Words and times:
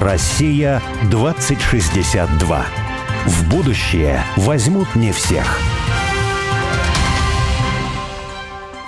Россия 0.00 0.82
2062. 1.10 2.66
В 3.26 3.48
будущее 3.50 4.24
возьмут 4.38 4.96
не 4.96 5.12
всех. 5.12 5.58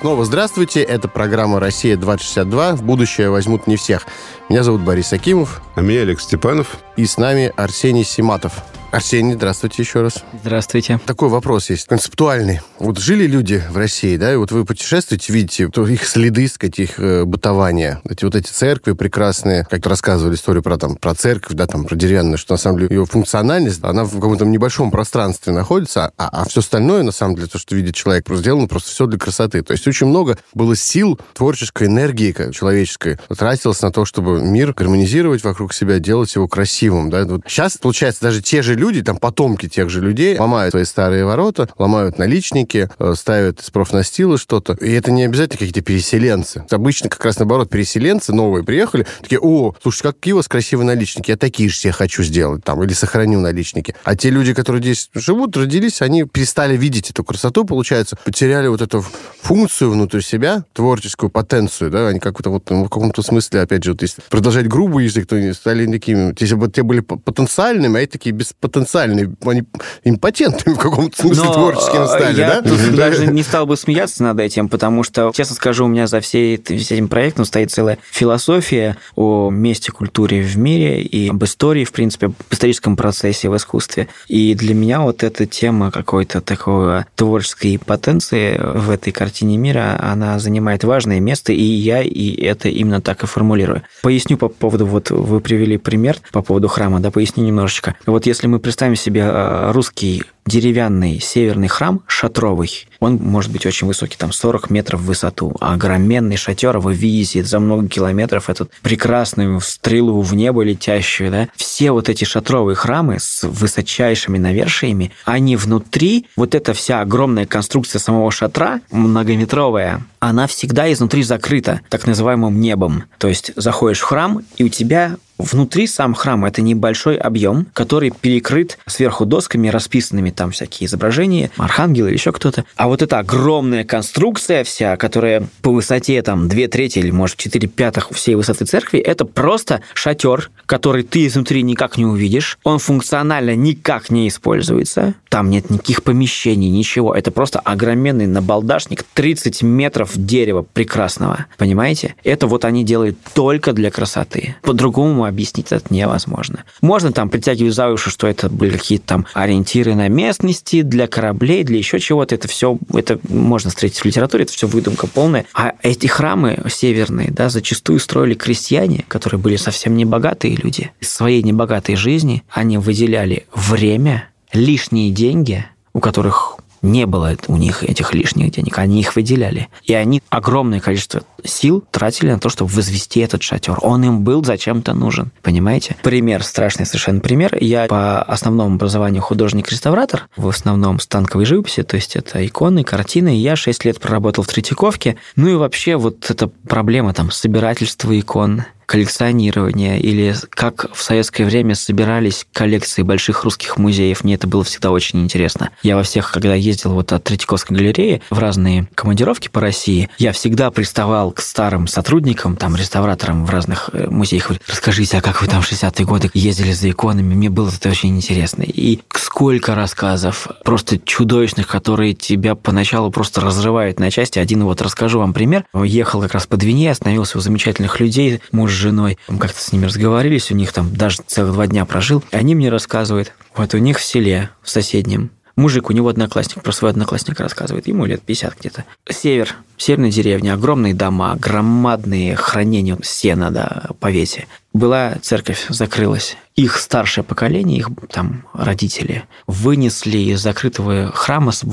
Снова 0.01 0.25
здравствуйте. 0.25 0.81
Это 0.81 1.09
программа 1.09 1.61
«Россия-2062». 1.61 2.77
В 2.77 2.83
будущее 2.83 3.29
возьмут 3.29 3.67
не 3.67 3.77
всех. 3.77 4.07
Меня 4.49 4.63
зовут 4.63 4.81
Борис 4.81 5.13
Акимов. 5.13 5.61
А 5.75 5.83
меня 5.83 6.01
Олег 6.01 6.19
Степанов. 6.19 6.79
И 6.97 7.05
с 7.05 7.19
нами 7.19 7.53
Арсений 7.57 8.05
Симатов. 8.05 8.65
Арсений, 8.93 9.37
здравствуйте 9.37 9.81
еще 9.81 10.03
раз. 10.03 10.23
Здравствуйте. 10.43 11.01
Такой 11.07 11.31
вопрос 11.31 11.71
есть, 11.71 11.87
концептуальный. 11.87 12.61
Вот 12.79 12.99
жили 12.99 13.27
люди 13.27 13.63
в 13.71 13.79
России, 13.79 14.19
да, 14.19 14.31
и 14.31 14.37
вот 14.37 14.53
вы 14.53 14.67
путешествуете, 14.67 15.33
видите 15.33 15.65
их 15.65 16.07
следы, 16.07 16.47
сказать, 16.47 16.79
их 16.79 16.99
э, 16.99 17.25
бытования. 17.25 18.03
Эти 18.07 18.27
вот 18.27 18.35
эти 18.35 18.49
церкви 18.49 18.93
прекрасные, 18.93 19.67
как 19.71 19.87
рассказывали 19.87 20.35
историю 20.35 20.63
про, 20.63 20.77
там, 20.77 20.97
про 20.97 21.15
церковь, 21.15 21.57
да, 21.57 21.67
там, 21.67 21.87
про 21.87 21.97
деревянную, 21.97 22.37
что 22.37 22.53
на 22.53 22.59
самом 22.59 22.81
деле 22.81 22.95
ее 22.95 23.07
функциональность, 23.07 23.83
она 23.83 24.05
в 24.05 24.13
каком-то 24.13 24.45
небольшом 24.45 24.91
пространстве 24.91 25.55
находится, 25.55 26.13
а, 26.19 26.29
а 26.29 26.47
все 26.47 26.61
остальное, 26.61 27.03
на 27.03 27.13
самом 27.13 27.37
деле, 27.37 27.47
то, 27.49 27.59
что 27.59 27.75
видит 27.75 27.95
человек, 27.95 28.27
просто 28.27 28.43
сделано 28.43 28.69
просто 28.69 28.91
все 28.91 29.07
для 29.07 29.19
красоты. 29.19 29.63
То 29.63 29.73
есть 29.73 29.89
очень 29.89 30.09
много 30.09 30.37
было 30.53 30.77
сил, 30.77 31.19
творческой 31.33 31.87
энергии 31.87 32.53
человеческой 32.53 33.19
тратилось 33.35 33.81
на 33.81 33.91
то, 33.91 34.05
чтобы 34.05 34.43
мир 34.43 34.75
гармонизировать 34.75 35.45
вокруг 35.45 35.73
себя, 35.73 35.99
делать 35.99 36.35
его 36.35 36.47
красивым, 36.47 37.09
да. 37.09 37.25
Вот 37.25 37.45
сейчас, 37.47 37.79
получается, 37.79 38.21
даже 38.21 38.43
те 38.43 38.61
же 38.61 38.82
люди, 38.83 39.01
там, 39.03 39.17
потомки 39.17 39.69
тех 39.69 39.89
же 39.89 40.01
людей, 40.01 40.37
ломают 40.37 40.73
свои 40.73 40.85
старые 40.85 41.25
ворота, 41.25 41.69
ломают 41.79 42.19
наличники, 42.19 42.89
э, 42.99 43.15
ставят 43.17 43.61
из 43.61 43.71
профнастила 43.71 44.37
что-то. 44.37 44.73
И 44.73 44.91
это 44.91 45.13
не 45.13 45.23
обязательно 45.23 45.59
какие-то 45.59 45.83
переселенцы. 45.83 46.65
Обычно 46.69 47.09
как 47.09 47.25
раз 47.25 47.39
наоборот 47.39 47.71
переселенцы 47.71 48.33
новые 48.33 48.65
приехали, 48.65 49.07
такие, 49.23 49.39
о, 49.41 49.75
слушай, 49.81 50.03
какие 50.03 50.33
у 50.33 50.39
вас 50.39 50.49
красивые 50.49 50.87
наличники, 50.87 51.31
я 51.31 51.37
такие 51.37 51.69
же 51.69 51.77
себе 51.77 51.93
хочу 51.93 52.25
сделать 52.25 52.65
там, 52.65 52.83
или 52.83 52.93
сохраню 52.93 53.39
наличники. 53.39 53.95
А 54.03 54.17
те 54.17 54.31
люди, 54.31 54.53
которые 54.53 54.83
здесь 54.83 55.11
живут, 55.15 55.57
родились, 55.57 56.03
они 56.03 56.25
перестали 56.25 56.77
видеть 56.77 57.11
эту 57.11 57.23
красоту, 57.23 57.65
получается, 57.65 58.19
потеряли 58.25 58.67
вот 58.67 58.83
эту 58.83 59.05
функцию 59.43 59.93
внутри 59.93 60.23
себя, 60.23 60.65
творческую 60.73 61.31
потенцию, 61.31 61.91
да, 61.93 62.09
они 62.09 62.19
как-то 62.19 62.51
вот 62.51 62.69
ну, 62.71 62.87
в 62.87 62.89
каком-то 62.89 63.23
смысле, 63.23 63.61
опять 63.61 63.85
же, 63.85 63.93
вот 63.93 64.03
если 64.03 64.23
продолжать 64.29 64.67
грубый 64.67 65.05
язык, 65.05 65.29
то 65.29 65.37
они 65.37 65.53
стали 65.53 65.87
такими, 65.87 66.35
если 66.37 66.57
бы 66.57 66.69
те 66.69 66.83
были 66.83 66.99
потенциальными, 67.01 68.01
а 68.01 68.03
эти 68.03 68.13
такие 68.13 68.35
беспотенциальные, 68.73 69.35
они 69.45 69.65
импотентными 70.05 70.75
в 70.75 70.79
каком-то 70.79 71.21
смысле 71.21 71.45
Но 71.45 71.53
творческим 71.53 72.07
стали, 72.07 72.41
я 72.41 72.61
да? 72.61 72.63
тут 72.63 72.95
даже 72.95 73.27
не 73.27 73.43
стал 73.43 73.67
бы 73.67 73.77
смеяться 73.77 74.23
над 74.23 74.41
этим, 74.41 74.69
потому 74.69 75.03
что, 75.03 75.33
честно 75.35 75.55
скажу, 75.55 75.85
у 75.85 75.89
меня 75.89 76.07
за 76.07 76.21
всей, 76.21 76.57
этим 76.57 77.09
проектом 77.09 77.45
стоит 77.45 77.71
целая 77.71 77.99
философия 78.11 78.97
о 79.15 79.51
месте 79.51 79.93
культуре 79.93 80.43
в 80.43 80.57
мире 80.57 81.03
и 81.03 81.29
об 81.29 81.43
истории, 81.45 81.85
в 81.85 81.93
принципе, 81.93 82.27
об 82.27 82.35
историческом 82.51 82.97
процессе 82.97 83.51
в 83.51 83.57
искусстве. 83.57 84.09
И 84.29 84.55
для 84.55 84.75
меня 84.75 85.01
вот 85.01 85.23
эта 85.23 85.47
тема 85.47 85.91
какой-то 85.91 86.41
такой 86.41 87.05
творческой 87.15 87.79
потенции 87.79 88.59
в 88.59 88.91
этой 88.91 89.13
картине 89.13 89.57
мира, 89.57 89.99
она 90.01 90.39
занимает 90.39 90.85
важное 90.85 91.21
место, 91.21 91.53
и 91.53 91.63
я 91.63 92.03
и 92.03 92.35
это 92.43 92.69
именно 92.69 93.01
так 93.01 93.23
и 93.23 93.27
формулирую. 93.27 93.83
Поясню 94.03 94.37
по 94.37 94.49
поводу, 94.49 94.87
вот 94.87 95.11
вы 95.11 95.41
привели 95.41 95.77
пример 95.77 96.19
по 96.33 96.43
поводу 96.43 96.69
храма, 96.69 97.01
да, 97.01 97.11
поясню 97.11 97.45
немножечко. 97.45 97.95
Вот 98.07 98.27
если 98.27 98.47
мы 98.47 98.62
представим 98.63 98.97
себе 98.97 99.23
э, 99.23 99.73
русский 99.73 100.25
деревянный 100.47 101.21
северный 101.21 101.69
храм 101.69 102.03
шатровый. 102.07 102.87
Он 103.01 103.17
может 103.17 103.53
быть 103.53 103.67
очень 103.67 103.87
высокий, 103.87 104.17
там 104.17 104.33
40 104.33 104.71
метров 104.71 105.01
в 105.01 105.05
высоту. 105.05 105.55
Огроменный 105.61 106.37
шатер, 106.37 106.79
вы 106.79 106.95
видите 106.95 107.45
за 107.45 107.61
много 107.61 107.89
километров 107.89 108.51
эту 108.51 108.69
прекрасную 108.83 109.61
стрелу 109.61 110.21
в 110.21 110.35
небо 110.35 110.63
летящую. 110.63 111.31
Да? 111.31 111.49
Все 111.57 111.93
вот 111.93 112.09
эти 112.09 112.25
шатровые 112.25 112.75
храмы 112.75 113.19
с 113.21 113.45
высочайшими 113.45 114.39
навершиями, 114.39 115.13
они 115.25 115.57
внутри, 115.57 116.27
вот 116.37 116.55
эта 116.55 116.75
вся 116.75 117.01
огромная 117.01 117.47
конструкция 117.47 117.99
самого 117.99 118.31
шатра, 118.31 118.81
многометровая, 118.91 120.03
она 120.19 120.47
всегда 120.47 120.93
изнутри 120.93 121.23
закрыта 121.23 121.81
так 121.89 122.07
называемым 122.07 122.61
небом. 122.61 123.05
То 123.19 123.29
есть 123.29 123.53
заходишь 123.57 124.01
в 124.01 124.05
храм, 124.05 124.43
и 124.57 124.65
у 124.65 124.69
тебя 124.69 125.17
Внутри 125.43 125.87
сам 125.87 126.15
храм 126.15 126.45
это 126.45 126.63
небольшой 126.63 127.17
объем, 127.17 127.67
который 127.73 128.11
перекрыт 128.11 128.79
сверху 128.87 129.27
досками, 129.27 129.69
расписанными 129.69 130.31
там 130.31 130.51
всякие 130.53 130.87
изображения, 130.87 131.51
архангелы 131.57 132.09
или 132.09 132.17
еще 132.17 132.33
кто-то. 132.33 132.65
А 132.77 132.89
вот 132.89 133.03
эта 133.03 133.19
огромная 133.19 133.85
конструкция 133.85 134.65
вся, 134.65 134.97
которая 134.97 135.47
по 135.63 135.73
высоте 135.73 136.23
там 136.23 136.49
2 136.49 136.69
трети 136.69 137.01
или, 137.01 137.11
может, 137.11 137.37
4 137.37 137.69
пятых 137.69 138.11
всей 138.13 138.35
высоты 138.35 138.65
церкви, 138.65 139.01
это 139.01 139.25
просто 139.25 139.83
шатер, 139.95 140.51
который 140.67 141.03
ты 141.03 141.27
изнутри 141.27 141.63
никак 141.63 141.99
не 141.99 142.07
увидишь. 142.07 142.59
Он 142.65 142.79
функционально 142.79 143.57
никак 143.57 144.11
не 144.11 144.29
используется. 144.29 145.15
Там 145.29 145.51
нет 145.51 145.71
никаких 145.71 146.03
помещений, 146.03 146.69
ничего. 146.69 147.15
Это 147.15 147.31
просто 147.31 147.59
огроменный 147.61 148.27
набалдашник, 148.27 149.05
30 149.15 149.63
метров 149.63 150.11
дерева 150.15 150.63
прекрасного. 150.63 151.47
Понимаете? 151.59 152.15
Это 152.23 152.47
вот 152.47 152.65
они 152.65 152.85
делают 152.85 153.19
только 153.35 153.73
для 153.73 153.91
красоты. 153.91 154.57
По-другому 154.63 155.25
объяснить 155.33 155.73
это 155.73 155.93
невозможно. 155.93 156.65
Можно 156.81 157.13
там 157.13 157.29
притягивать 157.29 157.75
за 157.75 157.89
уши, 157.91 158.11
что 158.11 158.27
это 158.27 158.49
были 158.49 158.77
какие-то 158.77 159.07
там 159.07 159.27
ориентиры 159.35 159.95
на 159.95 160.09
местности 160.09 160.83
для 160.83 161.07
кораблей, 161.07 161.65
для 161.65 161.79
еще 161.79 161.99
чего-то. 161.99 162.35
Это 162.35 162.49
все, 162.49 162.79
это 162.95 163.19
можно 163.29 163.71
встретить 163.71 163.99
в 163.99 164.05
литературе, 164.05 164.45
это 164.45 164.53
все 164.53 164.67
выдумка 164.67 165.07
полная. 165.07 165.47
А 165.55 165.73
эти 165.83 166.07
храмы 166.07 166.63
северные, 166.69 167.31
да, 167.31 167.49
зачастую 167.49 167.99
строили 167.99 168.35
крестьяне, 168.35 169.05
которые 169.09 169.41
были 169.41 169.57
совсем 169.57 169.97
не 169.97 170.05
богатые 170.05 170.57
люди. 170.57 170.91
Из 171.01 171.11
своей 171.11 171.43
небогатой 171.43 171.97
жизни 171.97 172.45
они 172.51 172.79
выделяли 172.79 173.47
время, 173.55 174.29
лишние 174.53 175.11
деньги, 175.11 175.65
у 175.95 176.01
которых 176.01 176.59
не 176.83 177.07
было 177.07 177.37
у 177.47 177.57
них 177.57 177.85
этих 177.85 178.13
лишних 178.13 178.51
денег, 178.51 178.79
они 178.79 179.01
их 179.01 179.15
выделяли. 179.15 179.69
И 179.85 179.95
они 179.95 180.21
огромное 180.29 180.81
количество 180.81 181.23
сил 181.45 181.85
тратили 181.91 182.31
на 182.31 182.39
то, 182.39 182.49
чтобы 182.49 182.71
возвести 182.71 183.21
этот 183.21 183.43
шатер. 183.43 183.79
Он 183.83 184.05
им 184.05 184.23
был 184.23 184.45
зачем-то 184.45 184.95
нужен, 184.95 185.33
понимаете? 185.43 185.97
Пример, 186.03 186.43
страшный 186.43 186.87
совершенно 186.87 187.21
пример. 187.21 187.57
Я 187.61 187.87
по 187.87 188.23
основному 188.23 188.77
образованию 188.77 189.23
художник-реставратор, 189.23 190.29
в 190.37 190.49
основном 190.49 191.01
станковой 191.01 191.45
живописи, 191.45 191.83
то 191.83 191.97
есть 191.97 192.17
это 192.17 192.45
иконы, 192.47 192.85
картины. 192.85 193.37
Я 193.37 193.57
6 193.57 193.85
лет 193.85 194.01
проработал 194.01 194.45
в 194.45 194.49
Третьяковке. 194.49 195.17
Ну 195.37 195.49
и 195.49 195.55
вообще 195.55 195.97
вот 195.97 196.31
эта 196.31 196.49
проблема 196.49 197.15
там 197.15 197.31
собирательства 197.31 198.19
икон, 198.19 198.65
коллекционирования 198.93 199.97
или 199.97 200.35
как 200.51 200.95
в 200.95 201.03
советское 201.03 201.47
время 201.47 201.75
собирались 201.75 202.47
коллекции 202.53 203.01
больших 203.01 203.45
русских 203.45 203.79
музеев. 203.79 204.23
Мне 204.23 204.35
это 204.35 204.47
было 204.47 204.65
всегда 204.65 204.91
очень 204.91 205.23
интересно. 205.23 205.71
Я 205.83 205.97
во 205.97 206.03
всех, 206.03 206.31
когда 206.31 206.55
ездил 206.55 206.93
вот 206.93 207.11
от 207.13 207.25
Третьяковской 207.25 207.73
галереи 207.73 208.21
в 208.29 208.39
разные 208.39 208.89
командировки 208.95 209.49
по 209.49 209.63
России, 209.63 210.11
я 210.19 210.33
всегда 210.33 210.71
приставал 210.71 211.32
к 211.33 211.41
старым 211.41 211.87
сотрудникам, 211.87 212.57
там, 212.57 212.77
реставраторам 212.77 213.45
в 213.45 213.51
разных 213.51 213.91
э, 213.93 214.09
музеях. 214.09 214.51
Расскажите, 214.69 215.19
а 215.19 215.21
как 215.21 215.41
вы 215.41 215.49
там 215.49 215.63
в 215.63 215.71
60-е 215.71 216.07
годы 216.07 216.31
ездили 216.35 216.73
за 216.73 216.91
иконами? 216.91 217.35
Мне 217.35 217.51
было 217.51 217.71
это 217.71 217.89
очень 217.89 218.17
интересно. 218.17 218.63
И 218.63 219.01
сколько 219.15 219.75
рассказов, 219.75 220.49
просто 220.65 220.99
чудовищных, 220.99 221.67
которые 221.67 222.15
тебя 222.15 222.55
поначалу 222.55 223.11
просто 223.11 223.41
разрывают 223.41 223.99
на 223.99 224.11
части. 224.11 224.39
Один 224.39 224.65
вот 224.65 224.83
расскажу 224.83 225.19
вам 225.19 225.33
пример. 225.33 225.65
Ехал 225.75 226.21
как 226.21 226.35
раз 226.35 226.47
по 226.47 226.57
Двине, 226.57 226.91
остановился 226.91 227.39
у 227.39 227.41
замечательных 227.41 227.99
людей, 228.01 228.41
муж 228.53 228.71
женой. 228.71 229.19
Мы 229.29 229.39
как-то 229.39 229.61
с 229.61 229.73
ними 229.73 229.87
разговорились, 229.87 230.51
у 230.51 230.55
них 230.55 230.73
там 230.73 230.95
даже 230.95 231.19
целых 231.27 231.55
два 231.55 231.67
дня 231.67 231.85
прожил. 231.85 232.23
И 232.31 232.37
они 232.37 232.55
мне 232.55 232.69
рассказывают, 232.69 233.33
вот 233.55 233.75
у 233.75 233.79
них 233.79 233.99
в 233.99 234.05
селе, 234.05 234.51
в 234.63 234.71
соседнем, 234.71 235.31
Мужик, 235.57 235.91
у 235.91 235.93
него 235.93 236.09
одноклассник, 236.09 236.63
про 236.63 236.73
свой 236.73 236.91
одноклассник 236.91 237.39
рассказывает, 237.39 237.87
ему 237.87 238.07
лет 238.07 238.23
50 238.23 238.59
где-то. 238.59 238.85
Север, 239.09 239.57
северная 239.77 240.11
деревня, 240.11 240.55
огромные 240.55 240.95
дома, 240.95 241.37
громадные 241.37 242.37
хранения 242.37 242.99
сена, 243.03 243.51
да, 243.51 243.91
повесе. 244.01 244.47
Была 244.73 245.17
церковь, 245.21 245.67
закрылась. 245.69 246.37
Их 246.57 246.79
старшее 246.79 247.25
поколение, 247.25 247.79
их 247.79 247.91
там 248.11 248.45
родители, 248.55 249.25
вынесли 249.47 250.19
из 250.19 250.41
закрытого 250.41 251.13
храма 251.13 251.53
с 251.53 251.65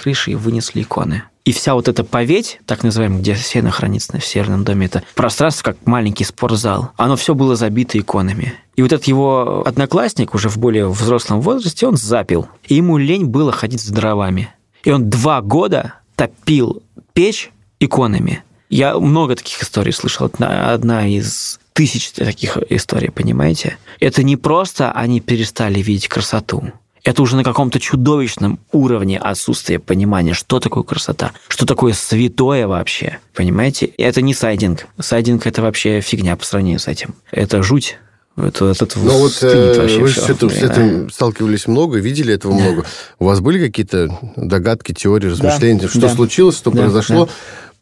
крыши 0.00 0.32
и 0.32 0.34
вынесли 0.34 0.82
иконы. 0.82 1.24
И 1.44 1.52
вся 1.52 1.74
вот 1.74 1.88
эта 1.88 2.04
поветь, 2.04 2.60
так 2.64 2.82
называемая, 2.84 3.20
где 3.20 3.36
сено 3.36 3.70
хранится 3.70 4.18
в 4.18 4.24
Северном 4.24 4.64
доме, 4.64 4.86
это 4.86 5.02
пространство, 5.14 5.72
как 5.72 5.86
маленький 5.86 6.24
спортзал. 6.24 6.92
Оно 6.96 7.16
все 7.16 7.34
было 7.34 7.54
забито 7.54 7.98
иконами. 7.98 8.54
И 8.76 8.82
вот 8.82 8.92
этот 8.92 9.06
его 9.06 9.62
одноклассник 9.66 10.34
уже 10.34 10.48
в 10.48 10.56
более 10.56 10.88
взрослом 10.88 11.42
возрасте, 11.42 11.86
он 11.86 11.96
запил. 11.96 12.48
И 12.66 12.76
ему 12.76 12.96
лень 12.96 13.26
было 13.26 13.52
ходить 13.52 13.82
с 13.82 13.88
дровами. 13.88 14.50
И 14.84 14.90
он 14.90 15.10
два 15.10 15.42
года 15.42 15.94
топил 16.16 16.82
печь 17.12 17.50
иконами. 17.78 18.42
Я 18.70 18.98
много 18.98 19.36
таких 19.36 19.62
историй 19.62 19.92
слышал. 19.92 20.30
Одна 20.38 21.06
из 21.06 21.60
тысяч 21.74 22.12
таких 22.12 22.56
историй, 22.70 23.10
понимаете? 23.10 23.76
Это 24.00 24.22
не 24.22 24.36
просто 24.36 24.90
они 24.92 25.20
перестали 25.20 25.80
видеть 25.80 26.08
красоту 26.08 26.72
это 27.04 27.22
уже 27.22 27.36
на 27.36 27.44
каком-то 27.44 27.78
чудовищном 27.78 28.58
уровне 28.72 29.18
отсутствия 29.18 29.78
понимания, 29.78 30.32
что 30.32 30.58
такое 30.58 30.82
красота, 30.82 31.32
что 31.48 31.66
такое 31.66 31.92
святое 31.92 32.66
вообще. 32.66 33.18
Понимаете? 33.34 33.86
Это 33.98 34.22
не 34.22 34.34
сайдинг. 34.34 34.86
Сайдинг– 34.98 35.46
это 35.46 35.62
вообще 35.62 36.00
фигня 36.00 36.34
по 36.36 36.44
сравнению 36.44 36.80
с 36.80 36.88
этим. 36.88 37.14
Это 37.30 37.62
жуть 37.62 37.98
Это, 38.36 38.70
это 38.70 38.98
Но 38.98 39.18
вот 39.18 39.38
э, 39.42 39.98
вы 39.98 40.08
с 40.08 40.28
этим, 40.28 40.50
с 40.50 40.62
этим 40.62 41.10
сталкивались 41.10 41.66
много, 41.66 41.98
видели 41.98 42.34
этого 42.34 42.56
да. 42.56 42.64
много. 42.64 42.86
У 43.18 43.26
вас 43.26 43.40
были 43.40 43.64
какие-то 43.64 44.18
догадки, 44.36 44.92
теории, 44.92 45.28
размышления, 45.28 45.82
да. 45.82 45.88
что 45.88 46.00
да. 46.00 46.08
случилось, 46.08 46.56
что 46.56 46.70
да. 46.70 46.82
произошло? 46.82 47.26
Да. 47.26 47.32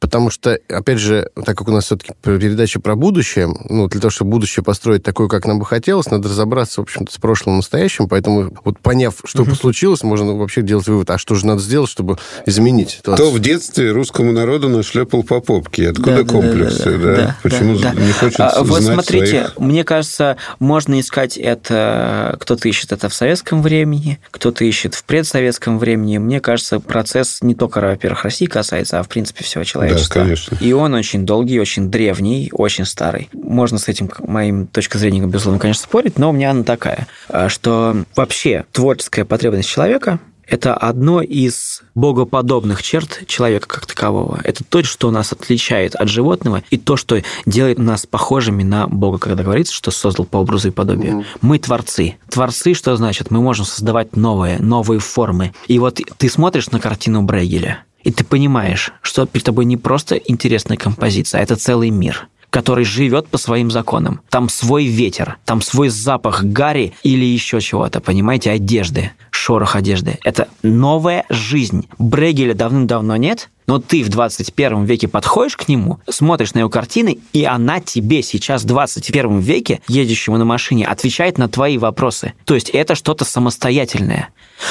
Потому 0.03 0.31
что, 0.31 0.59
опять 0.69 0.99
же, 0.99 1.31
так 1.47 1.57
как 1.57 1.69
у 1.69 1.71
нас 1.71 1.85
все-таки 1.85 2.13
передача 2.23 2.81
про 2.81 2.97
будущее, 2.97 3.47
ну, 3.69 3.87
для 3.87 4.01
того, 4.01 4.11
чтобы 4.11 4.33
будущее 4.33 4.65
построить 4.65 5.05
такое, 5.05 5.29
как 5.29 5.47
нам 5.47 5.61
бы 5.61 5.65
хотелось, 5.65 6.11
надо 6.11 6.29
разобраться, 6.29 6.81
в 6.81 6.83
общем-то, 6.83 7.13
с 7.13 7.19
прошлым 7.19 7.55
и 7.55 7.57
настоящим. 7.59 8.09
Поэтому, 8.09 8.53
вот 8.65 8.81
поняв, 8.81 9.15
что 9.25 9.43
угу. 9.43 9.55
случилось, 9.55 10.03
можно 10.03 10.35
вообще 10.35 10.63
делать 10.63 10.89
вывод, 10.89 11.09
а 11.11 11.19
что 11.19 11.37
же 11.37 11.47
надо 11.47 11.61
сделать, 11.61 11.89
чтобы 11.89 12.19
изменить 12.47 12.91
ситуацию. 12.91 13.29
Кто 13.29 13.37
в 13.37 13.39
детстве 13.39 13.93
русскому 13.93 14.33
народу 14.33 14.69
нашлепал 14.69 15.23
по 15.23 15.41
попке? 15.41 15.91
Откуда 15.91 16.25
да, 16.25 16.33
комплексы? 16.33 16.85
Да, 16.85 16.91
да, 16.91 16.99
да? 16.99 17.17
да 17.17 17.37
Почему 17.45 17.79
да, 17.79 17.95
не 17.95 18.11
хочет 18.11 18.41
а, 18.41 18.65
Вот 18.65 18.83
смотрите, 18.83 19.27
своих... 19.27 19.59
мне 19.59 19.85
кажется, 19.85 20.37
можно 20.59 20.99
искать 20.99 21.37
это... 21.37 22.37
Кто-то 22.41 22.69
ищет 22.69 22.91
это 22.91 23.09
в 23.09 23.15
советском 23.15 23.63
времени, 23.63 24.19
кто-то 24.33 24.65
ищет 24.65 24.97
в 24.97 25.05
предсоветском 25.05 25.79
времени. 25.79 26.19
Мне 26.19 26.41
кажется, 26.41 26.81
процесс 26.81 27.39
не 27.41 27.55
только, 27.55 27.81
во-первых, 27.81 28.25
России 28.25 28.47
касается, 28.47 28.99
а 28.99 29.05
в 29.05 29.09
принципе 29.09 29.45
всего 29.45 29.63
человека 29.63 29.92
Да, 29.95 30.21
конечно. 30.23 30.57
И 30.61 30.73
он 30.73 30.95
очень 30.95 31.27
долгий, 31.27 31.61
очень 31.61 31.91
древний, 31.91 32.51
очень 32.53 32.85
старый. 32.85 33.29
Можно 33.33 33.79
с 33.79 33.89
этим, 33.89 34.11
моим 34.19 34.67
точкой 34.67 34.99
зрения, 34.99 35.27
безусловно, 35.27 35.61
конечно, 35.61 35.83
спорить, 35.83 36.19
но 36.19 36.31
у 36.31 36.33
меня 36.33 36.51
она 36.51 36.65
такая, 36.65 37.07
а, 37.29 37.49
что 37.49 38.05
вообще 38.15 38.65
творческая 38.73 39.25
потребность 39.25 39.69
человека 39.69 40.21
это 40.53 40.75
одно 40.75 41.23
из 41.23 41.83
богоподобных 41.95 42.83
черт 42.83 43.23
человека 43.27 43.67
как 43.69 43.87
такового. 43.87 44.41
Это 44.45 44.63
то, 44.65 44.83
что 44.83 45.11
нас 45.11 45.33
отличает 45.33 45.95
от 45.95 46.09
животного, 46.09 46.63
и 46.71 46.77
то, 46.77 46.99
что 46.99 47.23
делает 47.47 47.79
нас 47.79 48.05
похожими 48.05 48.63
на 48.63 48.87
Бога, 48.87 49.19
когда 49.19 49.45
говорится, 49.45 49.73
что 49.73 49.91
создал 49.91 50.27
по 50.27 50.39
образу 50.39 50.69
и 50.69 50.71
подобию. 50.71 51.21
Mm. 51.21 51.25
Мы 51.41 51.59
творцы. 51.59 52.17
Творцы, 52.29 52.75
что 52.75 52.95
значит? 52.97 53.31
Мы 53.31 53.41
можем 53.41 53.65
создавать 53.65 54.15
новые, 54.15 54.59
новые 54.59 55.01
формы. 55.01 55.55
И 55.69 55.79
вот 55.79 56.01
ты 56.19 56.29
смотришь 56.29 56.71
на 56.71 56.81
картину 56.81 57.23
Брейгеля, 57.23 57.85
и 58.05 58.11
ты 58.11 58.25
понимаешь, 58.25 58.93
что 59.03 59.27
перед 59.27 59.45
тобой 59.45 59.65
не 59.65 59.77
просто 59.77 60.17
интересная 60.17 60.77
композиция, 60.77 61.41
а 61.41 61.43
это 61.43 61.57
целый 61.57 61.91
мир 61.91 62.29
который 62.53 62.85
живет 62.85 63.29
по 63.29 63.39
своим 63.39 63.71
законам. 63.71 64.21
Там 64.29 64.51
свой 64.51 64.85
ветер, 64.85 65.39
там 65.47 65.63
свой 65.63 65.89
запах 65.89 66.45
гари 66.45 66.93
или 67.03 67.25
еще 67.25 67.63
чего-то, 67.63 68.03
понимаете, 68.03 68.51
одежды, 68.51 69.13
шорох 69.31 69.75
одежды. 69.75 70.19
Это 70.23 70.49
новая 70.63 71.25
жизнь. 71.31 71.89
Брегеля 71.99 72.53
давным-давно 72.53 73.17
нет, 73.17 73.49
но 73.73 73.79
ты 73.79 74.03
в 74.03 74.11
21 74.11 74.85
веке 74.85 75.09
подходишь 75.09 75.57
к 75.57 75.67
нему, 75.67 75.99
смотришь 76.07 76.53
на 76.53 76.59
его 76.59 76.69
картины, 76.69 77.21
и 77.33 77.47
она 77.47 77.81
тебе 77.81 78.23
сейчас 78.23 78.65
в 78.65 78.67
21 78.67 79.39
веке, 79.39 79.81
едущему 79.89 80.37
на 80.37 80.45
машине, 80.45 80.87
отвечает 80.87 81.39
на 81.39 81.49
твои 81.49 81.79
вопросы. 81.79 82.35
То 82.45 82.55
есть 82.55 82.69
это 82.69 82.95
что-то 82.95 83.25
самостоятельное. 83.25 84.29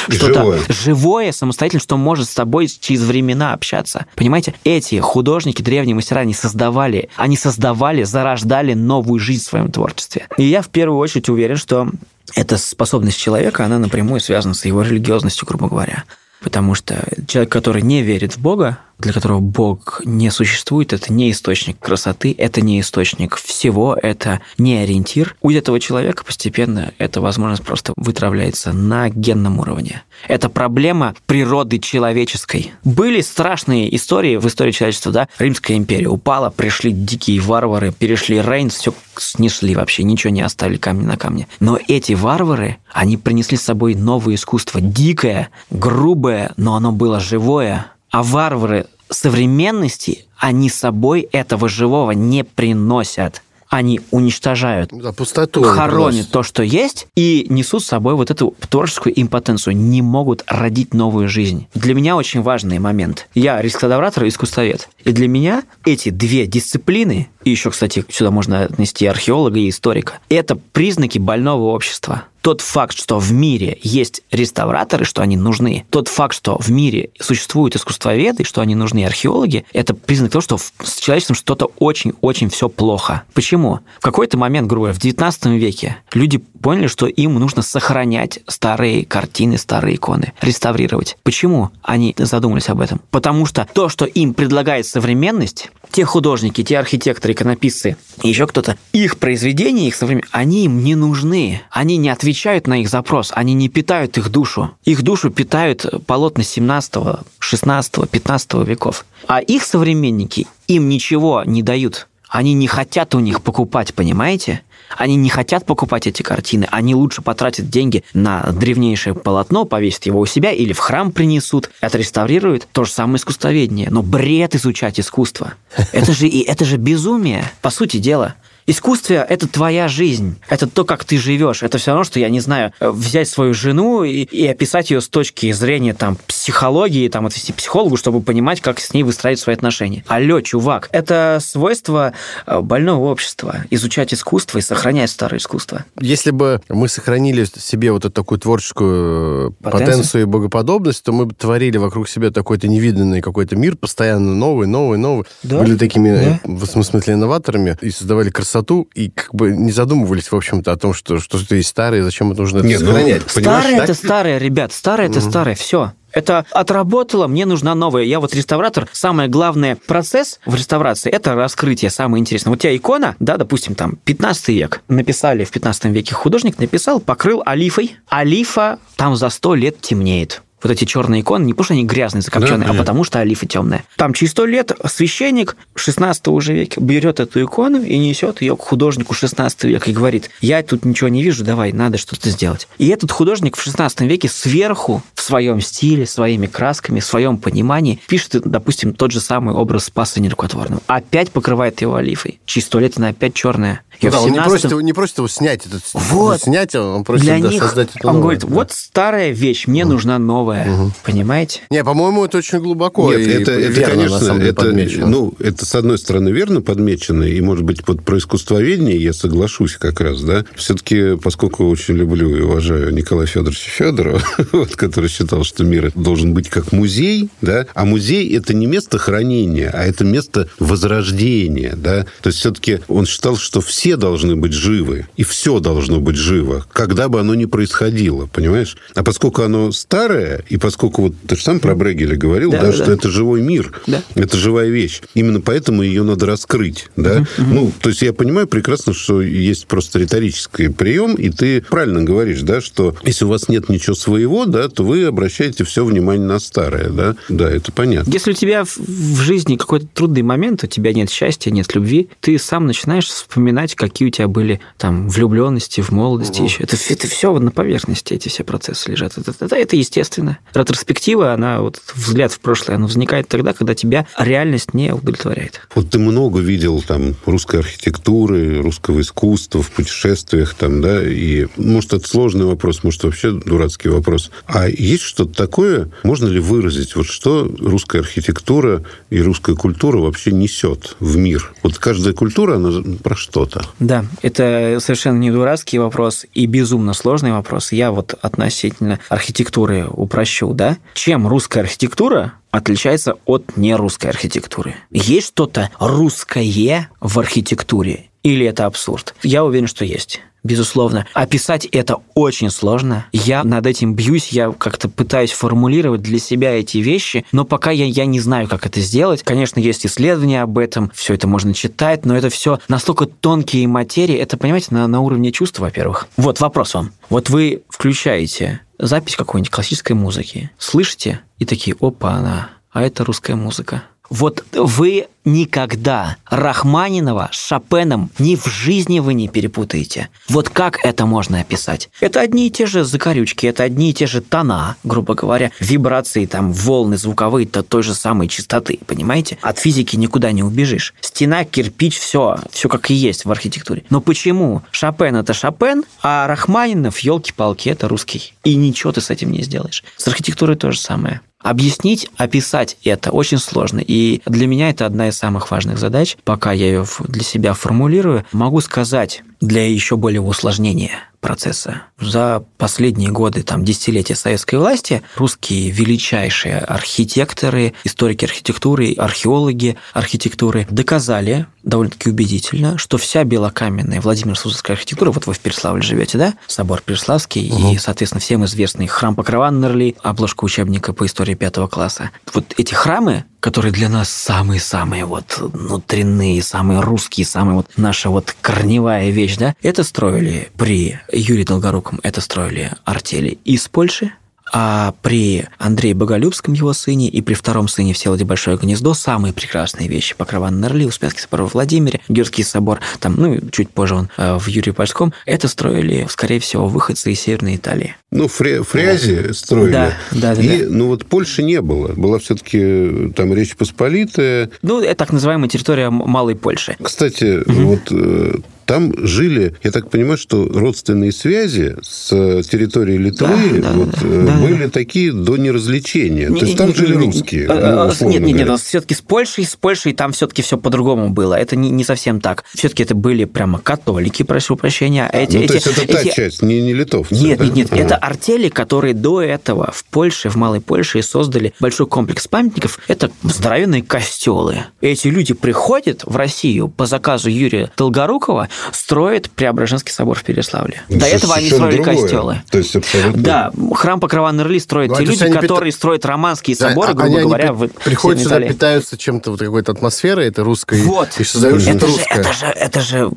Что-то 0.08 0.44
живое. 0.44 0.60
живое, 0.70 1.32
самостоятельное, 1.32 1.82
что 1.82 1.98
может 1.98 2.30
с 2.30 2.36
тобой 2.36 2.68
через 2.68 3.02
времена 3.02 3.54
общаться. 3.54 4.06
Понимаете? 4.14 4.54
Эти 4.66 5.00
художники, 5.00 5.64
древние 5.64 5.96
мастера, 5.96 6.22
они 6.22 6.36
создавали, 6.36 7.10
они 7.16 7.38
создавали, 7.38 8.04
зарождали 8.04 8.76
новую 8.76 9.20
жизнь 9.20 9.42
в 9.42 9.48
своем 9.48 9.72
творчестве. 9.72 10.28
И 10.38 10.44
я 10.44 10.62
в 10.62 10.70
первую 10.70 11.00
очередь 11.00 11.28
уверен, 11.28 11.56
что 11.56 11.90
эта 12.36 12.60
способность 12.60 13.18
человека, 13.18 13.66
она 13.66 13.80
напрямую 13.80 14.20
связана 14.20 14.54
с 14.54 14.64
его 14.64 14.84
религиозностью, 14.84 15.48
грубо 15.48 15.70
говоря. 15.70 16.04
Потому 16.42 16.74
что 16.74 17.08
человек, 17.28 17.52
который 17.52 17.84
не 17.84 18.02
верит 18.02 18.34
в 18.34 18.40
Бога, 18.40 18.80
для 19.02 19.14
которого 19.14 19.40
Бог 19.40 20.02
не 20.06 20.30
существует, 20.30 20.94
это 20.94 21.12
не 21.12 21.32
источник 21.32 21.80
красоты, 21.80 22.34
это 22.38 22.62
не 22.62 22.80
источник 22.80 23.36
всего, 23.36 23.98
это 24.02 24.42
не 24.58 24.78
ориентир. 24.78 25.36
У 25.42 25.52
этого 25.52 25.80
человека 25.80 26.24
постепенно 26.24 26.94
эта 26.98 27.22
возможность 27.22 27.64
просто 27.64 27.94
вытравляется 27.98 28.74
на 28.74 29.10
генном 29.10 29.60
уровне. 29.60 30.04
Это 30.28 30.50
проблема 30.50 31.16
природы 31.26 31.80
человеческой. 31.80 32.72
Были 32.84 33.22
страшные 33.22 33.94
истории 33.96 34.38
в 34.38 34.48
истории 34.48 34.72
человечества, 34.72 35.12
да? 35.12 35.28
Римская 35.40 35.78
империя 35.78 36.08
упала, 36.08 36.50
пришли 36.50 36.92
дикие 36.92 37.42
варвары, 37.42 37.92
перешли 37.92 38.42
Рейн, 38.42 38.70
все 38.70 38.94
снесли 39.18 39.76
вообще, 39.76 40.04
ничего 40.04 40.32
не 40.32 40.42
оставили 40.42 40.78
камни 40.78 41.06
на 41.06 41.18
камне. 41.18 41.48
Но 41.60 41.80
эти 41.88 42.14
варвары, 42.14 42.78
они 42.92 43.18
принесли 43.18 43.58
с 43.58 43.64
собой 43.64 43.96
новое 43.96 44.36
искусство, 44.36 44.80
дикое, 44.80 45.50
грубое, 45.70 46.54
но 46.58 46.76
оно 46.76 46.92
было 46.92 47.20
живое, 47.20 47.88
а 48.12 48.24
варвары 48.24 48.86
современности, 49.10 50.26
они 50.38 50.70
собой 50.70 51.28
этого 51.32 51.68
живого 51.70 52.12
не 52.12 52.44
приносят 52.44 53.42
они 53.72 54.02
уничтожают, 54.12 54.90
да, 54.92 55.14
пустоту 55.14 55.64
хоронят 55.64 56.30
то, 56.30 56.44
что 56.44 56.62
есть, 56.62 57.08
и 57.16 57.48
несут 57.50 57.82
с 57.84 57.88
собой 57.88 58.16
вот 58.16 58.30
эту 58.30 58.54
творческую 58.70 59.20
импотенцию, 59.20 59.78
не 59.78 60.02
могут 60.02 60.44
родить 60.46 60.94
новую 60.94 61.30
жизнь. 61.30 61.68
Для 61.74 61.94
меня 61.94 62.18
очень 62.18 62.42
важный 62.42 62.80
момент. 62.80 63.30
Я 63.34 63.62
реставратор 63.62 64.26
и 64.26 64.28
искусствовед. 64.28 64.90
И 65.06 65.14
для 65.14 65.30
меня 65.30 65.64
эти 65.86 66.10
две 66.10 66.48
дисциплины, 66.48 67.30
и 67.46 67.50
еще, 67.50 67.72
кстати, 67.72 68.04
сюда 68.10 68.30
можно 68.30 68.64
отнести 68.64 69.06
археолога 69.06 69.58
и 69.60 69.70
историка, 69.70 70.20
это 70.28 70.58
признаки 70.58 71.18
больного 71.18 71.68
общества 71.68 72.24
тот 72.42 72.62
факт, 72.62 72.98
что 72.98 73.20
в 73.20 73.32
мире 73.32 73.78
есть 73.82 74.24
реставраторы, 74.32 75.06
что 75.06 75.22
они 75.22 75.38
нужны, 75.38 75.86
тот 75.90 76.08
факт, 76.08 76.36
что 76.36 76.58
в 76.58 76.70
мире 76.70 77.12
существуют 77.20 77.76
искусствоведы, 77.76 78.44
что 78.44 78.62
они 78.62 78.76
нужны 78.76 79.06
археологи, 79.06 79.66
это 79.74 79.94
признак 79.94 80.32
того, 80.32 80.42
что 80.42 80.58
с 80.58 81.00
человечеством 81.00 81.36
что-то 81.36 81.72
очень-очень 81.78 82.50
все 82.50 82.70
плохо. 82.70 83.24
Почему? 83.34 83.80
В 84.00 84.04
какой-то 84.04 84.38
момент, 84.38 84.68
грубо 84.68 84.86
говоря, 84.88 84.98
в 84.98 85.02
19 85.02 85.46
веке 85.46 85.98
люди 86.14 86.38
поняли, 86.38 86.88
что 86.88 87.06
им 87.06 87.36
нужно 87.36 87.62
сохранять 87.62 88.40
старые 88.48 89.06
картины, 89.06 89.58
старые 89.58 89.96
иконы, 89.96 90.34
реставрировать. 90.42 91.18
Почему 91.24 91.70
они 91.84 92.16
задумались 92.18 92.70
об 92.70 92.82
этом? 92.82 93.02
Потому 93.12 93.46
что 93.46 93.68
то, 93.72 93.90
что 93.90 94.06
им 94.06 94.34
предлагает 94.34 94.86
современность, 94.86 95.72
те 95.92 96.06
художники, 96.06 96.64
те 96.64 96.80
архитекторы, 96.80 97.34
иконописцы, 97.34 97.98
еще 98.24 98.48
кто-то, 98.48 98.78
их 98.94 99.18
произведения, 99.18 99.88
их 99.88 99.96
современные, 99.96 100.30
они 100.32 100.66
им 100.66 100.84
не 100.84 100.96
нужны. 100.96 101.62
Они 101.70 101.98
не 101.98 102.10
отвечают 102.10 102.31
на 102.68 102.82
их 102.82 102.90
запрос, 102.90 103.32
они 103.34 103.54
не 103.54 103.70
питают 103.70 104.18
их 104.18 104.30
душу. 104.30 104.72
Их 104.84 105.02
душу 105.02 105.30
питают 105.30 105.86
полотна 106.06 106.44
17, 106.44 106.94
16, 107.40 108.10
15 108.10 108.54
веков. 108.68 109.06
А 109.28 109.40
их 109.40 109.64
современники 109.64 110.48
им 110.68 110.90
ничего 110.90 111.44
не 111.46 111.64
дают. 111.64 112.08
Они 112.30 112.54
не 112.54 112.68
хотят 112.68 113.14
у 113.14 113.20
них 113.20 113.42
покупать, 113.42 113.94
понимаете? 113.94 114.62
Они 114.98 115.16
не 115.16 115.30
хотят 115.30 115.66
покупать 115.66 116.08
эти 116.08 116.22
картины, 116.22 116.68
они 116.70 116.96
лучше 116.96 117.22
потратят 117.22 117.70
деньги 117.70 118.04
на 118.14 118.44
древнейшее 118.52 119.14
полотно, 119.14 119.66
повесят 119.66 120.06
его 120.06 120.20
у 120.20 120.26
себя 120.26 120.52
или 120.52 120.74
в 120.74 120.80
храм 120.80 121.12
принесут, 121.12 121.70
отреставрируют. 121.82 122.68
То 122.72 122.84
же 122.84 122.92
самое 122.92 123.18
искусствоведение. 123.18 123.90
Но 123.90 124.02
бред 124.02 124.56
изучать 124.56 125.00
искусство. 125.00 125.54
Это 125.92 126.14
же, 126.14 126.28
и 126.28 126.42
это 126.42 126.66
же 126.66 126.78
безумие, 126.78 127.50
по 127.62 127.70
сути 127.70 127.98
дела. 127.98 128.36
Искусство– 128.68 129.14
это 129.30 129.48
твоя 129.48 129.88
жизнь, 129.88 130.40
это 130.48 130.68
то, 130.68 130.86
как 130.86 131.04
ты 131.04 131.18
живешь. 131.18 131.64
Это 131.64 131.78
все 131.78 131.92
равно, 131.92 132.04
что, 132.04 132.20
я 132.20 132.30
не 132.30 132.40
знаю, 132.40 132.72
взять 132.80 133.28
свою 133.28 133.54
жену 133.54 134.04
и, 134.04 134.24
и 134.24 134.48
описать 134.48 134.92
ее 134.92 135.02
с 135.02 135.10
точки 135.10 135.52
зрения 135.52 135.94
там, 135.94 136.18
психологии, 136.28 137.08
там, 137.10 137.26
отвести 137.26 137.54
психологу, 137.54 137.98
чтобы 137.98 138.22
понимать, 138.22 138.62
как 138.62 138.80
с 138.80 138.94
ней 138.94 139.04
выстраивать 139.04 139.40
свои 139.40 139.56
отношения. 139.56 140.04
Алло, 140.08 140.42
чувак, 140.42 140.90
это 140.92 141.40
свойство 141.42 142.14
э, 142.46 142.62
больного 142.62 143.10
общества– 143.10 143.64
изучать 143.72 144.14
искусство 144.14 144.60
и 144.60 144.62
сохранять 144.62 145.10
старое 145.10 145.40
искусство. 145.40 145.86
Если 146.00 146.32
бы 146.32 146.62
мы 146.70 146.88
сохранили 146.88 147.46
себе 147.46 147.92
вот 147.92 148.06
эту 148.06 148.12
такую 148.12 148.40
творческую 148.40 149.50
э, 149.50 149.64
потенцию, 149.64 149.88
потенцию 149.88 150.22
и 150.22 150.26
богоподобность, 150.26 151.04
то 151.04 151.12
мы 151.12 151.26
бы 151.26 151.34
творили 151.34 151.78
вокруг 151.78 152.08
себя 152.08 152.32
такой-то 152.32 152.68
невиданный 152.68 153.22
какой-то 153.22 153.56
мир, 153.56 153.76
постоянно 153.76 154.36
новый, 154.36 154.68
новый, 154.68 154.98
новый. 154.98 155.26
Да? 155.44 155.60
Были 155.60 155.76
такими, 155.78 156.40
да? 156.44 156.54
в 156.54 156.66
смысле, 156.66 157.16
инноваторами 157.16 157.78
и 157.82 157.90
создавали 157.90 158.30
красоту 158.30 158.51
красоту 158.52 158.90
и 158.94 159.10
как 159.10 159.34
бы 159.34 159.52
не 159.52 159.72
задумывались, 159.72 160.32
в 160.32 160.36
общем-то, 160.36 160.72
о 160.72 160.78
том, 160.78 160.94
что 160.94 161.20
что-то 161.20 161.56
есть 161.56 161.70
старое, 161.70 162.04
зачем 162.04 162.32
это 162.32 162.42
нужно 162.42 162.62
Нет, 162.62 162.82
это 162.82 162.90
сохранять. 162.90 163.24
Ну, 163.24 163.30
старое 163.30 163.84
это 163.84 163.94
старое, 163.94 164.38
ребят, 164.38 164.74
старое 164.74 165.08
это 165.08 165.22
старое, 165.22 165.56
все. 165.56 165.94
Это 166.14 166.46
отработало, 166.52 167.28
мне 167.28 167.46
нужна 167.46 167.74
новая. 167.74 168.04
Я 168.04 168.20
вот 168.20 168.36
реставратор. 168.36 168.90
Самое 168.92 169.30
главное 169.30 169.78
процесс 169.88 170.42
в 170.46 170.54
реставрации– 170.56 171.10
это 171.12 171.36
раскрытие, 171.36 171.90
самое 171.90 172.20
интересное. 172.20 172.52
Вот 172.52 172.60
у 172.60 172.62
тебя 172.62 172.76
икона, 172.76 173.16
да, 173.22 173.38
допустим, 173.38 173.76
там, 173.76 173.98
15 174.04 174.50
век. 174.50 174.82
Написали 174.90 175.46
в 175.46 175.52
15 175.52 175.86
веке 175.86 176.14
художник, 176.14 176.60
написал, 176.60 177.00
покрыл 177.00 177.42
олифой. 177.46 177.96
Олифа 178.10 178.78
там 178.98 179.16
за 179.16 179.30
100 179.30 179.56
лет 179.56 179.80
темнеет 179.80 180.42
вот 180.64 180.72
эти 180.72 180.86
черные 180.86 181.22
иконы, 181.22 181.46
не 181.46 181.54
потому 181.54 181.66
что 181.66 181.74
они 181.74 181.86
грязные, 181.86 182.22
закопченные, 182.22 182.68
да, 182.68 182.74
а 182.74 182.78
потому 182.78 183.04
что 183.04 183.20
олифа 183.20 183.46
темная. 183.46 183.84
Там 183.96 184.14
через 184.14 184.32
сто 184.32 184.46
лет 184.46 184.72
священник 184.86 185.56
16 185.76 186.28
уже 186.28 186.54
века 186.54 186.82
берет 186.82 187.20
эту 187.20 187.44
икону 187.44 187.82
и 187.82 187.98
несет 187.98 188.42
ее 188.42 188.56
к 188.56 188.62
художнику 188.62 189.14
16 189.14 189.64
века 189.66 189.90
и 189.90 189.94
говорит, 189.94 190.30
я 190.42 190.62
тут 190.64 190.86
ничего 190.86 191.10
не 191.10 191.24
вижу, 191.24 191.44
давай, 191.44 191.72
надо 191.72 191.98
что-то 191.98 192.30
сделать. 192.30 192.68
И 192.78 192.88
этот 192.88 193.12
художник 193.12 193.56
в 193.58 193.62
16 193.62 194.02
веке 194.02 194.30
сверху, 194.30 195.02
в 195.22 195.24
своем 195.24 195.62
стиле, 195.62 196.08
своими 196.08 196.48
красками, 196.48 197.00
в 197.00 197.06
своем 197.06 197.38
понимании 197.38 198.00
пишет, 198.08 198.42
допустим, 198.44 198.94
тот 198.96 199.12
же 199.12 199.20
самый 199.20 199.54
образ 199.54 199.86
Спаса 199.86 200.20
Нерукотворного. 200.20 200.82
Опять 200.88 201.30
покрывает 201.32 201.80
его 201.82 201.94
олифой. 201.96 202.40
Через 202.46 202.66
сто 202.66 202.80
лет 202.80 202.94
она 202.98 203.10
опять 203.10 203.36
черная. 203.36 203.82
Ну, 204.02 204.10
да, 204.10 204.18
17... 204.18 204.26
он 204.26 204.32
не 204.34 204.44
просит, 204.50 204.72
его, 204.72 204.82
не 204.82 204.94
просит 204.94 205.18
его 205.20 205.28
снять, 205.28 205.68
этот, 205.68 205.84
вот. 205.94 206.42
снять, 206.42 206.74
он 206.74 207.04
просит 207.04 207.26
Для 207.26 207.38
да, 207.40 207.50
них 207.50 207.62
создать 207.62 207.90
это 207.96 208.08
Он 208.08 208.16
новое. 208.16 208.22
говорит, 208.24 208.42
Да. 208.42 208.48
вот 208.48 208.72
старая 208.72 209.30
вещь, 209.30 209.68
мне 209.68 209.84
Мгм. 209.84 209.94
нужна 209.94 210.18
новая. 210.18 210.66
Мгм. 210.66 210.94
Понимаете? 211.04 211.62
Не, 211.70 211.84
по-моему, 211.84 212.26
это 212.26 212.40
очень 212.40 212.58
глубоко 212.60 213.12
Нет, 213.14 213.20
и 213.22 213.30
это, 213.30 213.52
это 213.52 213.72
верно, 213.72 213.96
конечно, 213.96 214.20
на 214.20 214.26
самом 214.26 214.40
деле, 214.40 214.52
это, 214.52 214.62
подмечено. 214.66 215.08
ну, 215.08 215.34
это, 215.38 215.66
с 215.68 215.76
одной 215.76 216.00
стороны, 216.00 216.30
верно 216.30 216.62
подмечено, 216.62 217.22
и, 217.24 217.40
может 217.42 217.64
быть, 217.64 217.88
вот 217.88 218.04
про 218.04 218.18
искусствоведение 218.18 218.98
я 218.98 219.14
соглашусь 219.14 219.74
как 219.78 220.02
раз, 220.02 220.22
да. 220.24 220.46
Все-таки, 220.56 221.16
поскольку 221.18 221.70
очень 221.70 221.94
люблю 221.94 222.36
и 222.36 222.42
уважаю 222.42 222.92
Николая 222.92 223.28
Федоровича 223.28 223.70
Федорова, 223.70 224.20
вот, 224.52 224.76
который 224.76 225.10
считал, 225.12 225.44
что 225.44 225.64
мир 225.64 225.92
должен 225.96 226.34
быть 226.34 226.50
как 226.50 226.72
музей, 226.72 227.30
да, 227.42 227.68
а 227.74 227.86
музей– 227.86 228.36
это 228.38 228.54
не 228.54 228.66
место 228.66 228.98
хранения, 228.98 229.70
а 229.74 229.84
это 229.86 230.04
место 230.04 230.48
возрождения, 230.60 231.76
да. 231.76 232.06
То 232.22 232.28
есть, 232.28 232.40
все-таки 232.40 232.80
он 232.88 233.06
считал, 233.06 233.38
что 233.38 233.62
все 233.62 233.96
должны 233.96 234.36
быть 234.36 234.54
живы, 234.54 235.08
и 235.18 235.24
все 235.24 235.60
должно 235.60 236.00
быть 236.00 236.16
живо, 236.16 236.66
когда 236.72 237.08
бы 237.10 237.20
оно 237.20 237.36
ни 237.36 237.46
происходило, 237.46 238.28
понимаешь? 238.28 238.78
А 238.96 239.04
поскольку 239.04 239.44
оно 239.44 239.72
старое, 239.72 240.44
и 240.50 240.58
поскольку 240.58 241.04
вот 241.04 241.14
ты 241.28 241.36
же 241.36 241.44
сам 241.44 241.60
про 241.60 241.76
Брегеля 241.76 242.16
говорил, 242.16 242.52
Да, 242.52 242.62
да, 242.62 242.68
да, 242.68 242.74
что 242.74 242.86
да. 242.86 242.94
это 242.94 243.10
живой 243.10 243.42
мир, 243.42 243.72
Да. 243.88 244.02
это 244.16 244.38
живая 244.38 244.70
вещь. 244.70 245.02
Именно 245.14 245.42
поэтому 245.42 245.84
ее 245.84 246.04
надо 246.04 246.26
раскрыть, 246.26 246.88
да. 246.96 247.26
Ну, 247.38 247.72
то 247.82 247.90
есть 247.90 248.02
я 248.02 248.14
понимаю 248.14 248.48
прекрасно, 248.48 248.94
что 248.94 249.22
есть 249.22 249.68
просто 249.68 250.00
риторический 250.00 250.70
прием, 250.70 251.16
и 251.16 251.30
ты 251.30 251.62
правильно 251.62 252.04
говоришь, 252.04 252.42
да, 252.42 252.62
что 252.62 252.96
если 253.04 253.26
у 253.26 253.28
вас 253.30 253.50
нет 253.50 253.70
ничего 253.70 253.96
своего, 253.96 254.46
да, 254.46 254.68
то 254.70 254.84
вы 254.84 255.01
обращаете 255.08 255.64
все 255.64 255.86
внимание 255.86 256.26
на 256.26 256.40
старое, 256.40 256.90
да. 256.90 257.16
Да, 257.30 257.50
это 257.50 257.72
понятно. 257.72 258.12
Если 258.12 258.32
у 258.32 258.34
тебя 258.34 258.64
в- 258.66 259.22
жизни 259.22 259.56
какой-то 259.56 259.88
трудный 259.94 260.22
момент, 260.22 260.64
у 260.64 260.68
тебя 260.68 260.94
нет 260.94 261.10
счастья, 261.10 261.52
нет 261.52 261.74
любви, 261.76 262.10
ты 262.20 262.38
сам 262.38 262.66
начинаешь 262.66 263.08
вспоминать, 263.08 263.76
какие 263.76 264.08
у 264.08 264.12
тебя 264.12 264.28
были 264.28 264.60
там 264.78 265.10
влюбленности 265.10 265.82
в 265.82 265.92
молодости 265.92 266.42
еще. 266.42 266.64
Это, 266.64 266.78
это 266.90 267.08
все 267.08 267.38
на 267.40 267.52
поверхности, 267.52 268.14
эти 268.14 268.30
все 268.30 268.44
процессы 268.44 268.92
лежат. 268.92 269.18
Это, 269.18 269.34
это, 269.40 269.56
это 269.56 269.76
естественно. 269.76 270.38
Ретроспектива, 270.54 271.34
она 271.34 271.62
вот 271.62 271.82
взгляд 271.96 272.32
в 272.32 272.40
прошлое, 272.40 272.78
она 272.78 272.88
возникает 272.88 273.28
тогда, 273.28 273.54
когда 273.54 273.76
тебя 273.76 274.06
реальность 274.18 274.74
не 274.74 274.94
удовлетворяет. 274.94 275.62
Вот 275.76 275.90
ты 275.90 276.00
много 276.00 276.40
видел 276.40 276.82
там 276.82 277.16
русской 277.26 277.60
архитектуры, 277.60 278.62
русского 278.62 279.02
искусства 279.02 279.62
в 279.62 279.72
путешествиях 279.72 280.54
там, 280.54 280.82
да, 280.82 281.02
и 281.08 281.48
может 281.58 281.94
это 281.94 282.08
сложный 282.08 282.46
вопрос, 282.46 282.84
может 282.84 283.04
вообще 283.04 283.32
дурацкий 283.32 283.90
вопрос. 283.90 284.32
А 284.46 284.68
есть 284.92 285.04
что-то 285.04 285.34
такое, 285.34 285.90
можно 286.04 286.28
ли 286.28 286.40
выразить, 286.40 286.96
вот 286.96 287.06
что 287.06 287.50
русская 287.60 288.00
архитектура 288.00 288.84
и 289.10 289.22
русская 289.22 289.56
культура 289.56 290.00
вообще 290.00 290.32
несет 290.32 290.96
в 291.00 291.18
мир? 291.18 291.54
Вот 291.64 291.78
каждая 291.78 292.14
культура, 292.14 292.56
она 292.58 292.84
про 293.02 293.16
что-то. 293.16 293.66
Да, 293.80 294.06
это 294.22 294.78
совершенно 294.82 295.18
не 295.18 295.32
дурацкий 295.32 295.80
вопрос 295.80 296.26
и 296.34 296.46
безумно 296.46 296.94
сложный 296.94 297.32
вопрос. 297.32 297.72
Я 297.72 297.92
вот 297.92 298.16
относительно 298.22 299.00
архитектуры 299.10 299.88
упрощу, 299.88 300.54
да? 300.54 300.78
Чем 300.94 301.28
русская 301.28 301.62
архитектура 301.62 302.34
отличается 302.52 303.16
от 303.26 303.56
нерусской 303.56 304.10
архитектуры? 304.10 304.76
Есть 304.92 305.30
что-то 305.30 305.70
русское 305.80 306.90
в 307.00 307.18
архитектуре? 307.18 308.08
Или 308.24 308.46
это 308.46 308.66
абсурд? 308.66 309.16
Я 309.24 309.44
уверен, 309.44 309.68
что 309.68 309.86
есть. 309.86 310.22
Безусловно. 310.44 311.06
Описать 311.14 311.66
это 311.66 311.98
очень 312.16 312.50
сложно. 312.50 313.06
Я 313.12 313.44
над 313.44 313.68
этим 313.68 313.94
бьюсь, 313.94 314.30
я 314.30 314.52
как-то 314.52 314.90
пытаюсь 314.90 315.32
формулировать 315.32 316.02
для 316.02 316.18
себя 316.18 316.54
эти 316.54 316.80
вещи, 316.80 317.26
но 317.32 317.46
пока 317.46 317.70
я, 317.70 317.86
я 317.86 318.06
не 318.06 318.20
знаю, 318.20 318.48
как 318.48 318.66
это 318.66 318.80
сделать. 318.80 319.22
Конечно, 319.22 319.60
есть 319.60 319.86
исследования 319.86 320.42
об 320.42 320.58
этом, 320.58 320.92
все 320.96 321.14
это 321.14 321.28
можно 321.28 321.54
читать, 321.54 322.06
но 322.06 322.18
это 322.18 322.30
все 322.30 322.60
настолько 322.68 323.06
тонкие 323.06 323.68
материи, 323.68 324.16
это, 324.16 324.36
понимаете, 324.38 324.68
на, 324.72 324.88
на 324.88 325.02
уровне 325.02 325.32
чувств, 325.32 325.60
во-первых. 325.60 326.08
Вот 326.18 326.40
вопрос 326.40 326.74
вам. 326.74 326.92
Вот 327.10 327.30
вы 327.30 327.62
включаете 327.70 328.62
запись 328.80 329.16
какой-нибудь 329.16 329.52
классической 329.52 329.94
музыки, 329.94 330.50
слышите, 330.58 331.22
и 331.38 331.46
такие, 331.46 331.76
опа, 331.80 332.14
она, 332.14 332.50
а 332.72 332.82
это 332.82 333.04
русская 333.06 333.36
музыка. 333.36 333.84
Вот 334.12 334.44
вы 334.52 335.08
никогда 335.24 336.18
Рахманинова 336.30 337.30
с 337.32 337.48
Шопеном 337.48 338.12
ни 338.20 338.36
в 338.36 338.46
жизни 338.46 339.00
вы 339.00 339.14
не 339.14 339.30
перепутаете. 339.30 340.10
Вот 340.28 340.50
как 340.50 340.84
это 340.84 341.06
можно 341.06 341.40
описать? 341.40 341.90
Это 342.02 342.20
одни 342.20 342.48
и 342.48 342.50
те 342.50 342.66
же 342.66 342.84
закорючки, 342.84 343.46
это 343.46 343.64
одни 343.64 343.92
и 343.92 343.94
те 343.94 344.08
же 344.08 344.20
тона, 344.20 344.76
грубо 344.84 345.14
говоря, 345.14 345.52
вибрации, 345.62 346.26
там, 346.26 346.52
волны 346.52 346.98
звуковые, 346.98 347.48
то 347.48 347.64
той 347.64 347.84
же 347.84 347.94
самой 347.94 348.28
частоты, 348.28 348.80
понимаете? 348.86 349.38
От 349.42 349.60
физики 349.60 349.96
никуда 349.96 350.34
не 350.34 350.44
убежишь. 350.44 350.94
Стена, 351.00 351.46
кирпич, 351.46 351.98
все, 351.98 352.38
все 352.52 352.68
как 352.68 352.92
и 352.92 352.94
есть 352.94 353.24
в 353.24 353.32
архитектуре. 353.32 353.86
Но 353.90 354.02
почему 354.02 354.62
Шопен 354.72 355.16
это 355.16 355.34
Шопен, 355.34 355.86
а 356.02 356.28
Рахманинов, 356.28 357.00
елки-палки, 357.00 357.70
это 357.70 357.88
русский? 357.88 358.34
И 358.44 358.56
ничего 358.56 358.92
ты 358.92 359.00
с 359.00 359.10
этим 359.10 359.32
не 359.32 359.44
сделаешь. 359.44 359.86
С 359.96 360.06
архитектурой 360.10 360.58
то 360.58 360.70
же 360.72 360.80
самое. 360.80 361.22
Объяснить, 361.42 362.10
описать 362.18 362.78
это 362.84 363.12
очень 363.12 363.38
сложно. 363.38 363.80
И 363.80 364.22
для 364.26 364.48
меня 364.48 364.70
это 364.70 364.86
одна 364.86 365.10
из 365.10 365.18
самых 365.18 365.52
важных 365.52 365.78
задач. 365.78 366.18
Пока 366.24 366.52
я 366.52 366.66
ее 366.68 366.86
для 367.00 367.24
себя 367.24 367.54
формулирую, 367.54 368.26
могу 368.32 368.62
сказать 368.62 369.24
для 369.40 369.68
еще 369.68 369.98
более 369.98 370.22
усложнения 370.22 371.11
процесса. 371.22 371.84
За 372.00 372.44
последние 372.58 373.10
годы, 373.12 373.44
там, 373.44 373.64
десятилетия 373.64 374.16
советской 374.16 374.56
власти 374.56 375.02
русские 375.16 375.70
величайшие 375.70 376.58
архитекторы, 376.58 377.74
историки 377.84 378.26
архитектуры, 378.26 378.94
археологи 378.98 379.78
архитектуры 379.94 380.68
доказали 380.70 381.46
довольно-таки 381.64 382.10
убедительно, 382.10 382.78
что 382.78 382.98
вся 382.98 383.24
белокаменная 383.24 384.02
Владимир-Суздальская 384.02 384.76
архитектура, 384.76 385.12
вот 385.12 385.28
вы 385.28 385.34
в 385.34 385.40
Переславле 385.40 385.84
живете, 385.84 386.18
да? 386.18 386.34
Собор 386.48 386.82
Переславский 386.82 387.74
и, 387.74 387.78
соответственно, 387.78 388.20
всем 388.20 388.44
известный 388.46 388.88
храм 388.88 389.16
Покрова 389.16 389.52
Нерли, 389.52 389.96
обложка 390.02 390.44
учебника 390.44 390.92
по 390.92 391.06
истории 391.06 391.36
пятого 391.36 391.68
класса. 391.68 392.10
Вот 392.34 392.56
эти 392.58 392.74
храмы, 392.74 393.26
которые 393.42 393.74
для 393.74 393.90
нас 393.90 394.10
самые-самые 394.10 395.04
вот 395.06 395.40
внутренние, 395.40 396.42
самые 396.42 396.80
русские, 396.80 397.26
самые 397.26 397.56
вот 397.56 397.68
наша 397.76 398.10
вот 398.10 398.34
корневая 398.40 399.10
вещь, 399.10 399.36
да, 399.36 399.56
это 399.62 399.84
строили 399.84 400.50
при 400.56 401.00
Юрии 401.12 401.44
Долгоруком, 401.44 402.00
это 402.04 402.22
строили 402.22 402.72
артели 402.86 403.40
из 403.44 403.68
Польши, 403.68 404.14
а 404.52 404.94
при 405.02 405.48
Андрее 405.58 405.94
Боголюбском, 405.94 406.54
его 406.54 406.74
сыне, 406.74 407.08
и 407.10 407.22
при 407.22 407.34
втором 407.34 407.68
сыне 407.68 407.94
Всеволоде 407.94 408.26
Большое 408.26 408.58
Гнездо 408.58 408.94
самые 408.94 409.34
прекрасные 409.34 409.88
вещи. 409.88 410.16
Покрова 410.16 410.50
Нерли, 410.52 410.86
Успенский 410.86 411.22
собор 411.22 411.42
во 411.44 411.48
Владимире, 411.48 412.02
Георгий 412.10 412.44
собор, 412.44 412.80
там, 413.00 413.16
ну, 413.18 413.40
чуть 413.52 413.70
позже 413.70 413.96
он 413.96 414.10
э, 414.18 414.38
в 414.38 414.48
Юрии 414.48 414.72
Польском. 414.72 415.14
Это 415.26 415.48
строили, 415.48 416.08
скорее 416.10 416.40
всего, 416.40 416.68
выходцы 416.68 417.12
из 417.12 417.20
Северной 417.22 417.56
Италии. 417.56 417.96
Ну, 418.12 418.26
фре- 418.26 418.64
фрязи 418.64 419.32
строили. 419.32 419.72
Да, 419.72 419.94
да, 420.12 420.36
да, 420.36 420.42
И, 420.42 420.62
да. 420.62 420.66
ну, 420.70 420.88
вот 420.88 421.06
Польши 421.06 421.44
не 421.44 421.62
было. 421.62 421.90
Была 421.94 422.20
все-таки 422.20 423.12
там 423.16 423.34
Речь 423.34 423.56
Посполитая. 423.56 424.50
Ну, 424.62 424.82
это 424.82 424.96
так 424.96 425.14
называемая 425.14 425.50
территория 425.50 425.90
Малой 425.90 426.36
Польши. 426.36 426.76
Кстати, 426.82 427.42
вот 427.48 427.82
э, 427.92 428.36
там 428.72 428.94
жили, 429.06 429.54
я 429.64 429.72
так 429.72 429.90
понимаю, 429.90 430.18
что 430.18 430.46
родственные 430.48 431.12
связи 431.12 431.76
с 431.82 432.08
территории 432.44 432.96
Литвы 432.98 433.28
Да, 433.60 433.68
да, 433.70 433.72
вот, 433.74 433.90
да, 433.90 434.00
э, 434.02 434.26
да, 434.26 434.38
были 434.38 434.68
такие 434.68 435.12
до 435.12 435.36
неразличения. 435.36 436.30
То 436.30 436.46
есть 436.46 436.58
там 436.58 436.70
Не- 436.70 436.76
жили 436.76 436.96
не- 436.96 437.08
не- 437.08 437.14
русские. 437.14 437.44
э, 437.48 437.48
ну, 437.76 437.90
э, 437.90 437.94
Нет, 438.06 438.22
нет, 438.22 438.48
нет, 438.48 438.60
все-таки 438.62 438.94
с 438.96 439.02
Польшей, 439.02 439.44
с 439.44 439.58
Польшей 439.58 439.92
там 439.92 440.14
все-таки 440.14 440.42
все 440.42 440.58
по-другому 440.58 441.10
было. 441.10 441.34
Это 441.34 441.58
не, 441.58 441.70
не 441.70 441.84
совсем 441.84 442.22
так. 442.22 442.46
Все-таки 442.54 442.84
это 442.84 442.96
были 442.96 443.26
прямо 443.26 443.60
католики, 443.60 444.24
прошу 444.24 444.56
прощения. 444.56 445.06
А 445.12 445.18
Эти, 445.18 445.36
ну, 445.36 445.44
эти, 445.44 445.48
то 445.48 445.54
есть 445.56 445.68
это 445.68 445.88
та 445.94 446.00
эти- 446.00 446.16
часть, 446.16 446.42
не, 446.42 446.62
не 446.62 446.74
литовцы. 446.74 447.14
Нет, 447.14 447.40
да? 447.40 447.46
нет, 447.48 447.56
нет. 447.56 447.72
Ага. 447.74 447.82
Это 447.82 447.96
артели, 447.98 448.48
которые 448.48 448.94
до 448.94 449.22
этого 449.22 449.72
в 449.74 449.84
Польше, 449.84 450.30
в 450.30 450.38
Малой 450.38 450.62
Польше 450.62 451.04
создали 451.04 451.54
большой 451.60 451.88
комплекс 451.88 452.26
памятников. 452.26 452.80
Это 452.88 453.12
здоровенные 453.24 453.84
костелы. 453.84 454.60
Эти 454.80 455.10
люди 455.10 455.34
приходят 455.34 456.04
в 456.06 456.16
Россию 456.16 456.70
по 456.70 456.86
заказу 456.86 457.30
Юрия 457.30 457.70
Долгорукова, 457.76 458.48
строят 458.72 459.30
Преображенский 459.30 459.92
собор 459.94 460.18
в 460.18 460.24
Переславле. 460.24 460.82
Ну, 460.90 461.00
До 461.00 461.06
этого 461.06 461.36
они 461.36 461.50
строили 461.50 461.76
другое. 461.78 461.96
костелы. 461.98 462.42
То 462.50 462.58
есть 462.58 462.76
абсолютно... 462.76 463.22
Да, 463.22 463.52
храм 463.74 464.00
Покрова 464.00 464.32
Нерли 464.32 464.60
строят 464.60 464.90
Ну, 464.90 464.96
а 464.96 464.98
те 464.98 465.04
есть 465.06 465.22
люди, 465.22 465.32
они 465.32 465.40
которые 465.42 465.72
строят 465.72 466.06
романские 466.06 466.56
Да, 466.58 466.70
соборы, 466.70 466.92
а- 466.92 466.94
грубо 466.94 467.06
они- 467.08 467.16
они 467.18 467.26
говоря, 467.26 467.54
при- 467.54 467.68
в 467.68 467.72
приходят 467.84 468.22
сюда, 468.22 468.38
Италии. 468.38 468.50
питаются 468.50 468.98
чем-то, 468.98 469.32
вот 469.32 469.40
какой-то 469.40 469.72
атмосферой 469.72 470.28
этой 470.28 470.44
русской. 470.44 470.82
Вот. 470.84 471.10
И 471.20 471.24
создают 471.24 471.62
это 471.64 471.88
же, 471.88 472.00
это 472.10 472.34
же, 472.34 472.46
это 472.46 472.80
же, 472.82 473.12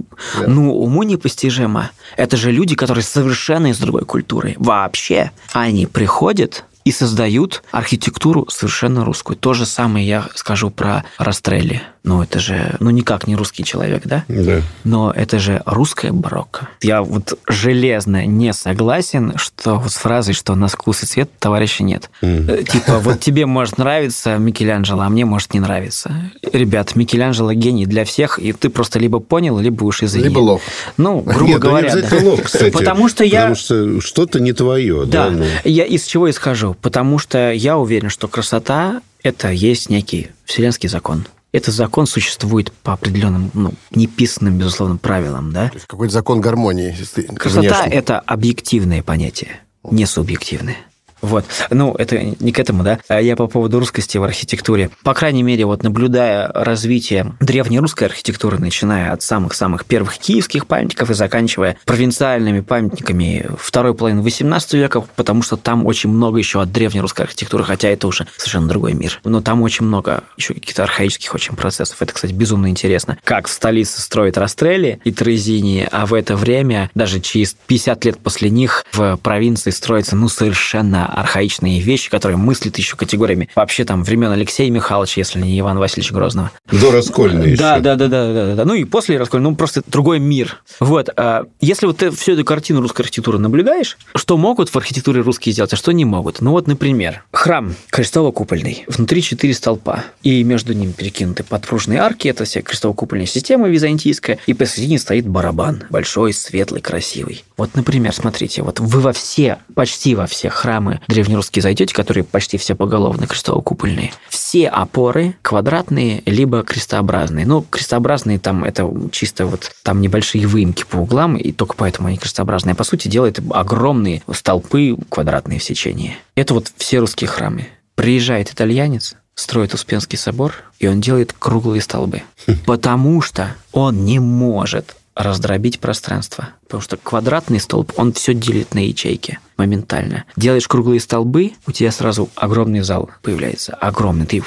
ну, 0.47 0.75
уму 0.77 1.03
непостижимо. 1.03 1.91
Это 2.17 2.37
же 2.37 2.51
люди, 2.53 2.75
которые 2.75 3.05
совершенно 3.05 3.69
из 3.69 3.79
другой 3.79 4.03
культуры. 4.05 4.55
Вообще. 4.59 5.31
Они 5.53 5.87
приходят 5.87 6.65
и 6.85 6.93
создают 6.93 7.63
архитектуру 7.71 8.47
совершенно 8.51 9.05
русскую. 9.05 9.37
То 9.37 9.55
же 9.55 9.65
самое 9.67 10.07
я 10.07 10.27
скажу 10.35 10.71
про 10.71 11.05
Растрелли. 11.19 11.83
Ну, 12.05 12.23
это 12.23 12.39
же, 12.39 12.77
ну, 12.81 12.91
никак 12.91 13.27
не 13.27 13.35
русский 13.35 13.65
человек, 13.65 14.03
да? 14.05 14.25
Да. 14.29 14.61
Но 14.85 15.11
это 15.11 15.39
же 15.39 15.63
русская 15.65 16.13
барокко. 16.13 16.69
Я 16.83 17.03
вот 17.03 17.39
железно 17.49 18.27
не 18.27 18.53
согласен, 18.53 19.33
что 19.37 19.77
вот 19.77 19.91
с 19.91 19.97
фразой, 19.97 20.35
что 20.35 20.55
на 20.55 20.69
вкус 20.69 21.03
и 21.03 21.07
цвет 21.07 21.31
товарища 21.39 21.83
нет. 21.83 22.11
Мгм. 22.21 22.63
Типа, 22.65 22.99
вот 22.99 23.21
тебе 23.21 23.47
может 23.47 23.79
нравиться 23.79 24.37
Микеланджело, 24.37 25.01
а 25.01 25.09
мне 25.09 25.25
может 25.25 25.55
не 25.55 25.61
нравиться. 25.61 26.31
Ребят, 26.53 26.95
Микеланджело 26.95 27.55
гений 27.55 27.87
для 27.87 28.05
всех, 28.05 28.39
и 28.39 28.53
ты 28.53 28.69
просто 28.69 28.99
либо 28.99 29.19
понял, 29.21 29.59
либо 29.59 29.85
уж 29.85 30.03
извини. 30.03 30.29
Либо 30.29 30.41
лох. 30.41 30.61
Ну, 30.99 31.21
грубо 31.21 31.53
Нет, 31.53 31.61
говоря, 31.61 31.95
не 31.95 32.03
да. 32.03 32.19
лох, 32.23 32.43
кстати. 32.43 32.71
Потому 32.71 33.09
что 33.09 33.25
я... 33.25 33.49
Потому 33.49 33.55
что 33.55 34.01
что-то 34.03 34.41
не 34.41 34.53
твое, 34.53 35.07
да? 35.07 35.31
Да, 35.31 35.37
ну. 35.37 35.45
я 35.65 35.87
из 35.87 36.05
чего 36.05 36.29
исхожу? 36.29 36.77
Потому 36.83 37.19
что 37.19 37.51
я 37.51 37.79
уверен, 37.79 38.11
что 38.11 38.29
красота– 38.29 39.01
это 39.23 39.51
есть 39.51 39.89
некий 39.89 40.29
вселенский 40.45 40.91
закон. 40.91 41.25
Этот 41.55 41.73
закон 41.73 42.09
существует 42.09 42.73
по 42.73 42.95
определенным, 42.95 43.49
ну, 43.55 43.75
неписанным, 43.93 44.59
безусловно, 44.59 44.97
правилам, 44.97 45.53
да? 45.53 45.69
То 45.69 45.77
есть 45.77 45.87
какой-то 45.87 46.13
закон 46.13 46.41
гармонии. 46.41 46.97
Красота 47.37 47.87
это 47.87 48.19
объективное 48.19 49.05
понятие, 49.05 49.61
не 49.89 50.05
субъективное. 50.05 50.79
Вот. 51.25 51.47
Ну, 51.71 51.95
это 51.95 52.23
не 52.23 52.53
к 52.53 52.59
этому, 52.59 52.83
да. 52.83 53.01
А 53.09 53.21
Я 53.21 53.35
по 53.35 53.47
поводу 53.47 53.79
русскости 53.81 54.19
в 54.19 54.23
архитектуре. 54.23 54.91
По 55.03 55.15
крайней 55.15 55.43
мере, 55.43 55.65
вот 55.65 55.83
наблюдая 55.83 56.51
развитие 56.53 57.35
древнерусской 57.41 58.09
архитектуры, 58.09 58.59
начиная 58.59 59.11
от 59.13 59.23
самых-самых 59.23 59.87
первых 59.87 60.19
киевских 60.19 60.67
памятников 60.67 61.11
и 61.11 61.15
заканчивая 61.15 61.79
провинциальными 61.87 62.61
памятниками 62.61 63.47
второй 63.59 63.95
половины 63.95 64.21
XVIII 64.21 64.79
века, 64.79 65.01
потому 65.17 65.43
что 65.43 65.57
там 65.57 65.87
очень 65.87 66.11
много 66.11 66.39
еще 66.39 66.61
от 66.61 66.71
древнерусской 66.73 67.25
архитектуры, 67.25 67.65
хотя 67.65 67.89
это 67.89 68.07
уже 68.07 68.27
совершенно 68.37 68.69
другой 68.69 68.93
мир. 68.93 69.21
Но 69.25 69.41
там 69.41 69.63
очень 69.63 69.87
много 69.87 70.25
еще 70.37 70.53
каких-то 70.53 70.83
архаических 70.83 71.35
очень 71.35 71.57
процессов. 71.57 72.03
Это, 72.03 72.13
кстати, 72.13 72.33
безумно 72.33 72.69
интересно. 72.69 73.17
Как 73.25 73.49
в 73.49 73.51
столице 73.51 74.03
строят 74.03 74.37
Растрелли 74.37 75.01
и 75.05 75.11
Трезини, 75.11 75.89
а 75.91 76.05
в 76.05 76.13
это 76.13 76.37
время, 76.37 76.91
даже 76.95 77.21
через 77.21 77.57
50 77.67 78.05
лет 78.05 78.19
после 78.19 78.51
них, 78.51 78.85
в 78.93 79.17
провинции 79.17 79.71
строятся, 79.71 80.17
ну, 80.17 80.29
совершенно 80.29 81.14
архаичные 81.15 81.81
вещи, 81.81 82.11
которые 82.11 82.37
мыслят 82.37 82.77
еще 82.79 82.97
категориями 82.97 83.49
вообще 83.55 83.85
там 83.85 84.03
времен 84.03 84.31
Алексея 84.31 84.71
Михайловича, 84.71 85.21
если 85.21 85.41
не 85.41 85.59
Ивана 85.59 85.81
Васильевича 85.81 86.15
Грозного. 86.15 86.51
До 86.71 86.91
раскольной 86.91 87.57
Да, 87.57 87.81
да, 87.81 87.97
да, 87.97 88.09
да, 88.09 88.33
да, 88.33 88.55
да. 88.55 88.65
Ну 88.65 88.75
и 88.75 88.85
после 88.85 89.19
раскольного, 89.19 89.51
ну 89.51 89.57
просто 89.57 89.83
другой 89.87 90.19
мир. 90.19 90.63
Вот. 90.81 91.11
а 91.17 91.47
Если 91.61 91.87
вот 91.87 91.99
ты 91.99 92.11
всю 92.11 92.33
эту 92.33 92.45
картину 92.45 92.81
русской 92.81 93.03
архитектуры 93.03 93.39
наблюдаешь, 93.39 93.97
что 94.15 94.37
могут 94.37 94.69
в 94.69 94.77
архитектуре 94.77 95.21
русские 95.21 95.53
сделать, 95.53 95.73
а 95.73 95.77
что 95.77 95.93
не 95.93 96.05
могут? 96.05 96.41
Ну 96.41 96.51
вот, 96.51 96.67
например, 96.67 97.25
храм 97.33 97.75
крестово-купольный. 97.91 98.85
Внутри 98.89 99.23
четыре 99.23 99.55
столпа. 99.55 100.05
И 100.23 100.43
между 100.45 100.73
ними 100.73 100.93
перекинуты 100.93 101.45
подпружные 101.45 102.01
арки. 102.01 102.29
Это 102.29 102.45
вся 102.45 102.61
крестово-купольная 102.61 103.27
система 103.27 103.69
византийская. 103.69 104.39
И 104.47 104.55
посередине 104.55 104.99
стоит 104.99 105.27
барабан. 105.27 105.85
Большой, 105.91 106.33
светлый, 106.33 106.81
красивый. 106.81 107.45
Вот, 107.57 107.75
например, 107.75 108.13
смотрите, 108.13 108.63
вот 108.63 108.81
вы 108.81 109.01
во 109.01 109.13
все, 109.13 109.59
почти 109.75 110.15
во 110.15 110.27
все 110.27 110.51
храмы 110.51 111.01
древнерусские 111.07 111.63
зайдете, 111.63 111.95
которые 111.95 112.25
почти 112.25 112.59
все 112.59 112.75
поголовно 112.75 113.25
крестово-купольные. 113.27 114.13
Все 114.29 114.69
опоры 114.69 115.37
квадратные, 115.43 116.23
либо 116.27 116.65
крестообразные. 116.65 117.47
Ну, 117.47 117.63
крестообразные 117.63 118.39
там 118.39 118.65
это 118.65 118.91
чисто 119.13 119.47
вот 119.47 119.71
там 119.83 120.01
небольшие 120.01 120.47
выемки 120.47 120.85
по 120.85 120.97
углам, 120.97 121.37
и 121.37 121.53
только 121.53 121.75
поэтому 121.77 122.09
они 122.09 122.19
крестообразные. 122.19 122.75
По 122.75 122.85
сути 122.85 123.09
дела, 123.09 123.27
это 123.27 123.43
огромные 123.51 124.23
столпы 124.33 124.97
квадратные 125.09 125.61
в 125.61 125.65
сечении. 125.65 126.17
Это 126.35 126.55
вот 126.55 126.73
все 126.77 126.99
русские 126.99 127.29
храмы. 127.29 127.69
Приезжает 127.95 128.51
итальянец, 128.51 129.15
строит 129.37 129.75
Успенский 129.75 130.19
собор, 130.19 130.55
и 130.81 130.89
он 130.89 131.01
делает 131.01 131.33
круглые 131.33 131.81
столбы. 131.83 132.23
Потому 132.67 133.23
что 133.23 133.55
он 133.73 134.05
не 134.05 134.19
может 134.19 134.97
раздробить 135.15 135.81
пространство. 135.81 136.49
Потому 136.75 136.83
что 136.83 136.97
квадратный 136.97 137.61
столб, 137.61 137.93
он 137.95 138.13
все 138.13 138.35
делит 138.35 138.75
на 138.75 138.81
ячейки 138.81 139.39
моментально. 139.57 140.25
Делаешь 140.37 140.67
круглые 140.67 141.01
столбы, 141.01 141.53
у 141.67 141.73
тебя 141.73 141.93
сразу 141.93 142.29
огромный 142.35 142.81
зал 142.81 143.11
появляется. 143.23 143.75
Огромный. 143.75 144.27
Ты... 144.27 144.43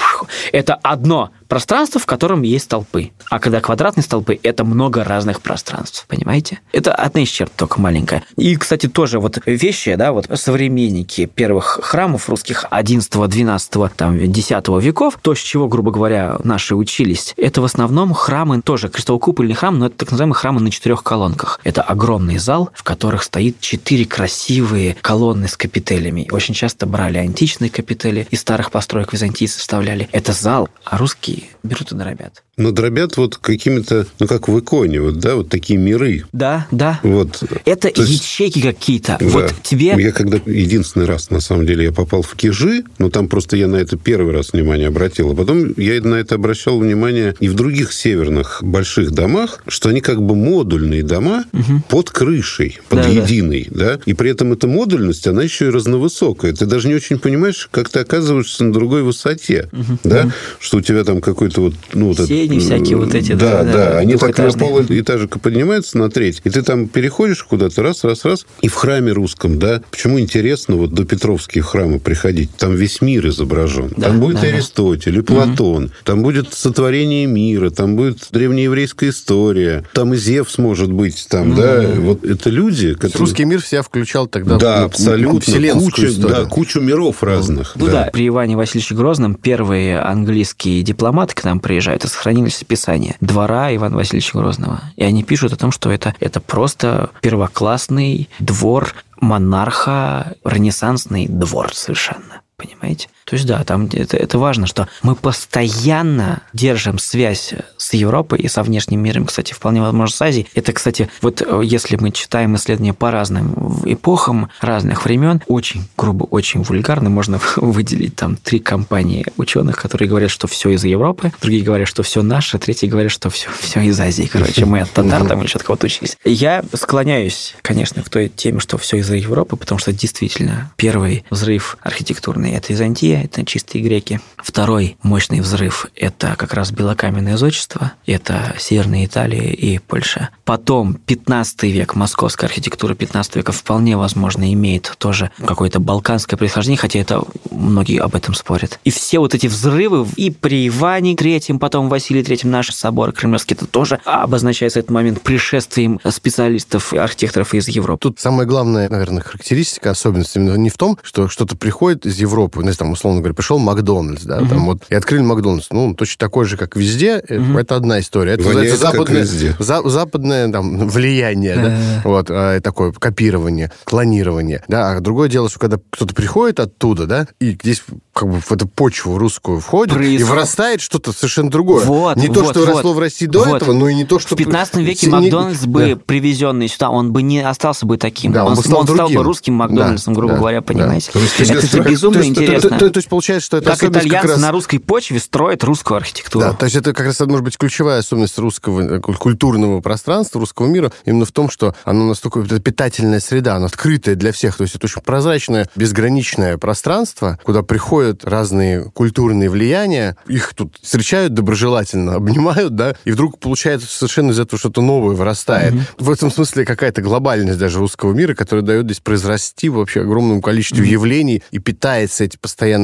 Это 0.51 0.75
одно 0.75 1.31
пространство, 1.47 1.99
в 1.99 2.05
котором 2.05 2.41
есть 2.41 2.65
столпы. 2.65 3.11
А 3.29 3.39
когда 3.39 3.61
квадратные 3.61 4.03
столбы, 4.03 4.37
это 4.43 4.65
много 4.65 5.05
разных 5.05 5.41
пространств. 5.41 6.05
Понимаете? 6.09 6.59
Это 6.73 6.93
одна 6.93 7.21
из 7.21 7.29
черт 7.29 7.51
только 7.55 7.79
маленькая. 7.79 8.23
И, 8.35 8.55
кстати, 8.57 8.87
тоже 8.87 9.19
вот 9.19 9.39
вещи, 9.45 9.95
да, 9.95 10.11
вот 10.11 10.29
современники 10.33 11.25
первых 11.25 11.79
храмов 11.83 12.27
русских 12.27 12.65
11, 12.69 13.29
12, 13.29 13.95
там, 13.95 14.19
10 14.19 14.67
веков, 14.81 15.17
то, 15.21 15.35
с 15.35 15.39
чего, 15.39 15.69
грубо 15.69 15.91
говоря, 15.91 16.37
наши 16.43 16.75
учились, 16.75 17.33
это 17.37 17.61
в 17.61 17.65
основном 17.65 18.13
храмы, 18.13 18.61
тоже 18.61 18.89
крестово-купольный 18.89 19.53
храм, 19.53 19.79
но 19.79 19.87
это 19.87 19.95
так 19.97 20.11
называемые 20.11 20.35
храмы 20.35 20.59
на 20.59 20.69
четырех 20.69 21.03
колонках. 21.03 21.61
Это 21.63 21.81
огромный 21.81 22.16
зал, 22.37 22.69
в 22.73 22.83
которых 22.83 23.23
стоит 23.23 23.59
четыре 23.59 24.05
красивые 24.05 24.95
колонны 25.01 25.47
с 25.47 25.57
капителями. 25.57 26.27
Очень 26.31 26.53
часто 26.53 26.85
брали 26.85 27.17
античные 27.17 27.69
капители 27.69 28.27
из 28.31 28.41
старых 28.41 28.71
построек 28.71 29.13
византийцы 29.13 29.59
вставляли. 29.59 30.09
Это 30.11 30.33
зал, 30.33 30.69
а 30.83 30.97
русские 30.97 31.43
берут 31.63 31.91
и 31.91 31.95
дробят. 31.95 32.43
Но 32.57 32.71
дробят 32.71 33.17
вот 33.17 33.37
какими-то, 33.37 34.07
ну, 34.19 34.25
как 34.25 34.47
в 34.47 34.59
иконе, 34.59 34.99
вот, 34.99 35.19
да, 35.19 35.35
вот 35.35 35.47
такие 35.47 35.77
миры. 35.77 36.23
Да, 36.33 36.65
да. 36.71 36.99
Вот. 37.03 37.43
Это 37.65 37.91
То 37.91 38.01
есть- 38.01 38.23
ячейки 38.23 38.61
какие-то. 38.61 39.17
Да. 39.19 39.27
Вот 39.27 39.53
тебе... 39.61 39.93
Я 39.95 40.11
когда 40.11 40.39
единственный 40.47 41.05
раз, 41.05 41.29
на 41.29 41.39
самом 41.39 41.67
деле, 41.67 41.83
я 41.85 41.91
попал 41.91 42.23
в 42.23 42.33
Кижи, 42.35 42.83
но 42.97 43.11
там 43.11 43.27
просто 43.27 43.57
я 43.57 43.67
на 43.67 43.75
это 43.75 43.95
первый 43.95 44.33
раз 44.33 44.53
внимание 44.53 44.87
обратил, 44.87 45.31
а 45.31 45.35
потом 45.35 45.71
я 45.77 46.01
на 46.01 46.15
это 46.15 46.33
обращал 46.33 46.79
внимание 46.79 47.35
и 47.39 47.47
в 47.47 47.53
других 47.53 47.93
северных 47.93 48.63
больших 48.63 49.11
домах, 49.11 49.63
что 49.67 49.89
они 49.89 50.01
как 50.01 50.19
бы 50.23 50.35
модульные 50.35 51.03
дома 51.03 51.45
под 51.89 52.09
крышей, 52.09 52.79
под 52.89 53.01
Да-да. 53.03 53.09
единой, 53.11 53.67
да, 53.69 53.99
и 54.07 54.13
при 54.15 54.31
этом 54.31 54.51
эта 54.53 54.67
модульность, 54.67 55.27
она 55.27 55.43
еще 55.43 55.67
и 55.67 55.69
разновысокая. 55.69 56.53
Ты 56.53 56.65
даже 56.65 56.87
не 56.87 56.95
очень 56.95 57.19
понимаешь, 57.19 57.67
как 57.69 57.89
ты 57.89 57.99
оказываешься 57.99 58.63
на 58.63 58.73
другой 58.73 59.03
высоте, 59.03 59.69
да, 60.03 60.31
что 60.59 60.77
у 60.77 60.81
тебя 60.81 61.03
там 61.03 61.21
какой-то 61.21 61.61
вот, 61.61 61.75
ну, 61.93 62.07
вот 62.07 62.17
Сени 62.47 62.59
всякие 62.59 62.97
вот 62.97 63.13
эти, 63.13 63.33
да, 63.33 63.63
да, 63.63 63.63
да, 63.63 63.73
да, 63.73 63.97
они 63.97 64.15
так 64.15 64.37
на 64.37 64.51
пол 64.51 64.81
этажика 64.81 65.39
поднимаются 65.39 65.97
на 65.97 66.09
треть, 66.09 66.41
и 66.43 66.49
ты 66.49 66.61
там 66.61 66.87
переходишь 66.87 67.43
куда-то 67.43 67.83
раз, 67.83 68.03
раз, 68.03 68.25
раз, 68.25 68.45
и 68.61 68.67
в 68.67 68.73
храме 68.73 69.11
русском, 69.11 69.59
да, 69.59 69.81
почему 69.91 70.19
интересно 70.19 70.75
вот 70.75 70.93
до 70.93 71.05
Петровские 71.05 71.63
храмы 71.63 71.99
приходить, 71.99 72.51
там 72.57 72.75
весь 72.75 73.01
мир 73.01 73.27
изображен, 73.27 73.91
Да, 73.97 74.07
там 74.07 74.19
будет 74.19 74.35
да, 74.35 74.43
да. 74.43 74.47
Аристотель 74.47 75.17
и 75.17 75.21
Платон, 75.21 75.91
там 76.03 76.23
будет 76.23 76.53
сотворение 76.53 77.25
мира, 77.25 77.69
там 77.69 77.95
будет 77.95 78.27
древнееврейская 78.31 79.09
история, 79.09 79.83
там 79.93 80.13
и 80.13 80.17
Зевс 80.17 80.57
может 80.57 80.91
быть, 80.91 81.27
там, 81.29 81.55
да, 81.55 81.87
вот 81.97 82.23
это 82.23 82.49
люди, 82.49 82.93
которые... 82.93 83.19
Русский 83.19 83.45
мир 83.45 83.61
в 83.61 83.67
себя 83.67 83.81
включал 83.81 84.27
тогда 84.27 84.57
да, 84.57 84.79
ну, 84.79 84.85
абсолютно, 84.85 85.79
кучу, 85.79 86.07
историю. 86.07 86.29
да, 86.29 86.45
кучу 86.45 86.79
миров 86.79 87.23
разных. 87.23 87.73
Ну 87.75 87.87
да. 87.87 88.09
при 88.11 88.27
Иване 88.27 88.55
Васильевиче 88.55 88.95
Грозном 88.95 89.35
первые 89.35 89.99
английские 89.99 90.83
дипломаты 90.83 91.35
к 91.35 91.43
нам 91.43 91.59
приезжают, 91.59 92.05
и 92.05 92.07
сохранились 92.37 92.61
описания 92.61 93.15
двора 93.19 93.75
Ивана 93.75 93.95
Васильевича 93.95 94.37
Грозного. 94.37 94.81
И 94.95 95.03
они 95.03 95.23
пишут 95.23 95.53
о 95.53 95.57
том, 95.57 95.71
что 95.71 95.91
это, 95.91 96.13
это 96.19 96.39
просто 96.39 97.09
первоклассный 97.21 98.29
двор 98.39 98.93
монарха, 99.19 100.35
ренессансный 100.45 101.27
двор 101.27 101.73
совершенно. 101.73 102.41
Понимаете? 102.55 103.09
То 103.27 103.35
есть, 103.35 103.45
да, 103.45 103.61
там 103.65 103.89
это, 103.91 104.15
это 104.15 104.39
важно, 104.39 104.67
что 104.67 104.87
мы 105.03 105.13
постоянно 105.13 106.43
держим 106.53 106.97
связь 106.97 107.53
с 107.75 107.93
Европой 107.93 108.39
и 108.39 108.47
со 108.47 108.63
внешним 108.63 109.03
миром, 109.03 109.25
кстати, 109.25 109.51
вполне 109.51 109.81
возможно, 109.81 110.15
с 110.15 110.21
Азией. 110.21 110.47
Это, 110.55 110.71
кстати, 110.71 111.09
вот 111.21 111.41
э, 111.41 111.61
если 111.61 111.97
мы 111.97 112.11
читаем 112.11 112.55
исследования 112.55 112.93
по 112.93 113.11
разным 113.11 113.81
эпохам, 113.83 114.49
разных 114.61 115.03
времен, 115.03 115.41
очень 115.47 115.89
грубо, 115.97 116.23
очень 116.23 116.63
вульгарно 116.63 117.09
можно 117.09 117.41
выделить 117.57 118.15
там 118.15 118.37
три 118.37 118.59
компании 118.59 119.25
ученых, 119.35 119.75
которые 119.75 120.07
говорят, 120.07 120.31
что 120.31 120.47
все 120.47 120.69
из 120.69 120.85
Европы, 120.85 121.33
другие 121.41 121.63
говорят, 121.63 121.89
что 121.89 122.03
все 122.03 122.21
наше, 122.21 122.57
третьи 122.59 122.87
говорят, 122.87 123.11
что 123.11 123.29
все, 123.29 123.49
все 123.59 123.81
из 123.81 123.99
Азии. 123.99 124.29
Короче, 124.31 124.65
мы 124.65 124.79
от 124.79 124.91
татар 124.91 125.25
там 125.27 125.41
или 125.41 125.47
что-то 125.47 125.65
кого-то 125.65 125.87
учились. 125.87 126.17
Я 126.23 126.63
склоняюсь, 126.73 127.55
конечно, 127.61 128.01
к 128.03 128.09
той 128.09 128.29
теме, 128.29 128.61
что 128.61 128.77
все 128.77 128.97
из 128.97 129.09
Европы, 129.09 129.57
потому 129.57 129.79
что 129.79 129.91
действительно 129.91 130.71
первый 130.77 131.25
взрыв 131.29 131.77
архитектурный– 131.81 132.51
это 132.53 132.71
Византия, 132.71 133.16
это 133.23 133.45
чистые 133.45 133.83
греки. 133.83 134.19
Второй 134.37 134.97
мощный 135.03 135.41
взрыв– 135.41 135.87
это 135.95 136.35
как 136.37 136.53
раз 136.53 136.71
белокаменное 136.71 137.37
зодчество, 137.37 137.93
это 138.05 138.55
Северная 138.59 139.05
Италия 139.05 139.51
и 139.51 139.79
Польша. 139.79 140.29
Потом 140.45 140.93
15 140.93 141.63
век, 141.63 141.95
московская 141.95 142.47
архитектура 142.47 142.95
15 142.95 143.35
века 143.37 143.51
вполне 143.51 143.97
возможно 143.97 144.51
имеет 144.53 144.93
тоже 144.97 145.31
какое-то 145.45 145.79
балканское 145.79 146.37
происхождение, 146.37 146.77
хотя 146.77 146.99
это 146.99 147.23
многие 147.51 147.99
об 147.99 148.15
этом 148.15 148.33
спорят. 148.33 148.79
И 148.83 148.89
все 148.89 149.19
вот 149.19 149.33
эти 149.33 149.47
взрывы 149.47 150.07
и 150.15 150.29
при 150.31 150.67
Иване 150.67 151.15
Третьем, 151.15 151.59
потом 151.59 151.89
Василии 151.89 152.23
Третьем 152.23 152.51
наш 152.51 152.69
собор 152.69 153.11
Кремлевский, 153.11 153.55
это 153.55 153.65
тоже 153.65 153.99
обозначается 154.05 154.79
этот 154.79 154.91
момент 154.91 155.21
пришествием 155.21 155.99
специалистов 156.09 156.93
и 156.93 156.97
архитекторов 156.97 157.53
из 157.53 157.67
Европы. 157.67 157.99
Тут 158.01 158.19
самая 158.19 158.45
главная, 158.45 158.89
наверное, 158.89 159.21
характеристика, 159.21 159.91
особенность 159.91 160.35
именно 160.35 160.55
не 160.55 160.69
в 160.69 160.77
том, 160.77 160.97
что 161.03 161.27
что-то 161.27 161.55
приходит 161.55 162.05
из 162.05 162.17
Европы, 162.17 162.27
Европу, 162.27 162.61
ну, 162.61 162.71
там, 162.73 162.91
условно 162.91 163.06
говоря, 163.15 163.33
пришел 163.33 163.57
Макдональдс, 163.57 164.23
да, 164.23 164.39
Мгм. 164.41 164.49
там 164.49 164.65
вот, 164.65 164.83
и 164.89 164.95
открыли 164.95 165.21
Макдональдс. 165.23 165.67
Ну, 165.71 165.85
он 165.85 165.95
точно 165.95 166.15
такой 166.19 166.45
же, 166.45 166.57
как 166.57 166.75
везде, 166.75 167.23
э, 167.27 167.39
Мгм. 167.39 167.57
это 167.57 167.75
одна 167.75 167.99
история. 167.99 168.33
Это 168.33 168.43
Воняет, 168.43 168.71
как 168.71 168.79
западное, 168.79 169.21
везде. 169.21 169.55
за- 169.59 169.87
западное 169.87 170.51
там, 170.51 170.87
влияние, 170.87 171.55
да, 171.55 171.61
Да-да-да. 171.63 172.01
вот, 172.03 172.27
а, 172.29 172.59
такое 172.61 172.91
копирование, 172.91 173.71
клонирование, 173.85 174.63
да, 174.67 174.91
а 174.91 174.99
другое 174.99 175.29
дело, 175.29 175.49
что 175.49 175.59
когда 175.59 175.77
кто-то 175.89 176.13
приходит 176.13 176.59
оттуда, 176.59 177.05
да, 177.07 177.27
и 177.39 177.51
здесь 177.61 177.83
как 178.13 178.29
бы 178.29 178.41
в 178.41 178.51
эту 178.51 178.67
почву 178.67 179.17
русскую 179.17 179.59
входит, 179.59 179.93
и 179.93 179.97
Происход- 179.97 180.29
вырастает 180.29 180.81
что-то 180.81 181.11
совершенно 181.11 181.49
другое. 181.51 181.85
Вот, 181.85 182.17
не 182.17 182.27
то, 182.27 182.41
вот, 182.41 182.51
что 182.51 182.59
вот. 182.65 182.69
росло 182.75 182.93
в 182.93 182.99
России 182.99 183.25
до 183.27 183.43
Вот. 183.43 183.61
этого, 183.61 183.73
но 183.73 183.89
и 183.89 183.95
не 183.95 184.05
то, 184.05 184.17
что... 184.19 184.35
В 184.35 184.37
15 184.37 184.83
веке 184.83 185.05
не- 185.07 185.11
Макдональдс 185.11 185.65
бы, 185.65 185.95
Да. 185.95 186.01
привезенный 186.03 186.67
сюда, 186.67 186.89
он 186.89 187.11
бы 187.13 187.21
не 187.21 187.41
остался 187.41 187.85
бы 187.85 187.97
таким. 187.97 188.31
Да, 188.31 188.45
он 188.45 188.55
бы 188.55 188.61
стал 188.63 188.83
бы 188.83 188.87
другим. 188.95 189.21
русским 189.21 189.53
Макдональдсом, 189.53 190.13
Да, 190.13 190.19
грубо 190.19 190.33
да, 190.33 190.39
говоря, 190.39 190.61
да. 190.61 190.65
понимаете? 190.65 191.11
Русский 191.13 191.43
Это 191.43 191.65
страха. 191.67 191.89
безумно 191.89 192.19
то, 192.19 192.25
есть, 192.25 192.35
то- 192.35 192.43
интересно. 192.43 192.69
то- 192.79 192.89
то- 192.89 192.96
то 192.97 192.99
есть 192.99 193.09
получается, 193.09 193.45
что 193.45 193.57
это 193.57 193.67
как 193.67 193.75
особенность 193.75 194.09
как 194.09 194.23
раз... 194.23 194.39
на 194.39 194.51
русской 194.51 194.79
почве 194.79 195.19
строят 195.19 195.63
русскую 195.63 195.97
архитектуру. 195.97 196.43
Да, 196.43 196.53
то 196.53 196.65
есть 196.65 196.75
это 196.75 196.93
как 196.93 197.05
раз, 197.05 197.19
может 197.19 197.43
быть, 197.43 197.55
ключевая 197.55 197.99
особенность 197.99 198.39
русского 198.39 198.81
э, 198.81 198.99
куль- 198.99 199.17
культурного 199.17 199.81
пространства, 199.81 200.39
русского 200.39 200.65
мира, 200.65 200.91
именно 201.05 201.25
в 201.25 201.31
том, 201.31 201.47
что 201.51 201.75
оно 201.83 202.07
настолько 202.07 202.39
это 202.39 202.59
питательная 202.59 203.19
среда, 203.19 203.57
оно 203.57 203.67
открытая 203.67 204.15
для 204.15 204.31
всех. 204.31 204.57
То 204.57 204.63
есть 204.63 204.73
это 204.73 204.87
очень 204.87 205.03
прозрачное, 205.03 205.69
безграничное 205.75 206.57
пространство, 206.57 207.37
куда 207.43 207.61
приходят 207.61 208.25
разные 208.25 208.89
культурные 208.89 209.51
влияния, 209.51 210.17
их 210.25 210.55
тут 210.55 210.75
встречают 210.81 211.35
доброжелательно, 211.35 212.15
обнимают, 212.15 212.73
да, 212.73 212.95
и 213.05 213.11
вдруг 213.11 213.37
получается 213.37 213.87
совершенно 213.95 214.31
из 214.31 214.39
этого 214.39 214.57
что-то 214.57 214.81
новое 214.81 215.15
вырастает. 215.15 215.75
В 215.99 216.09
этом 216.09 216.31
смысле 216.31 216.65
какая-то 216.65 217.03
глобальность 217.03 217.59
даже 217.59 217.77
русского 217.77 218.13
мира, 218.13 218.33
которая 218.33 218.65
дает 218.65 218.85
здесь 218.85 219.01
произрасти 219.01 219.69
вообще 219.69 220.01
огромному 220.01 220.41
количеству 220.41 220.83
явлений 220.83 221.43
и 221.51 221.59
питается 221.59 222.23
эти, 222.23 222.37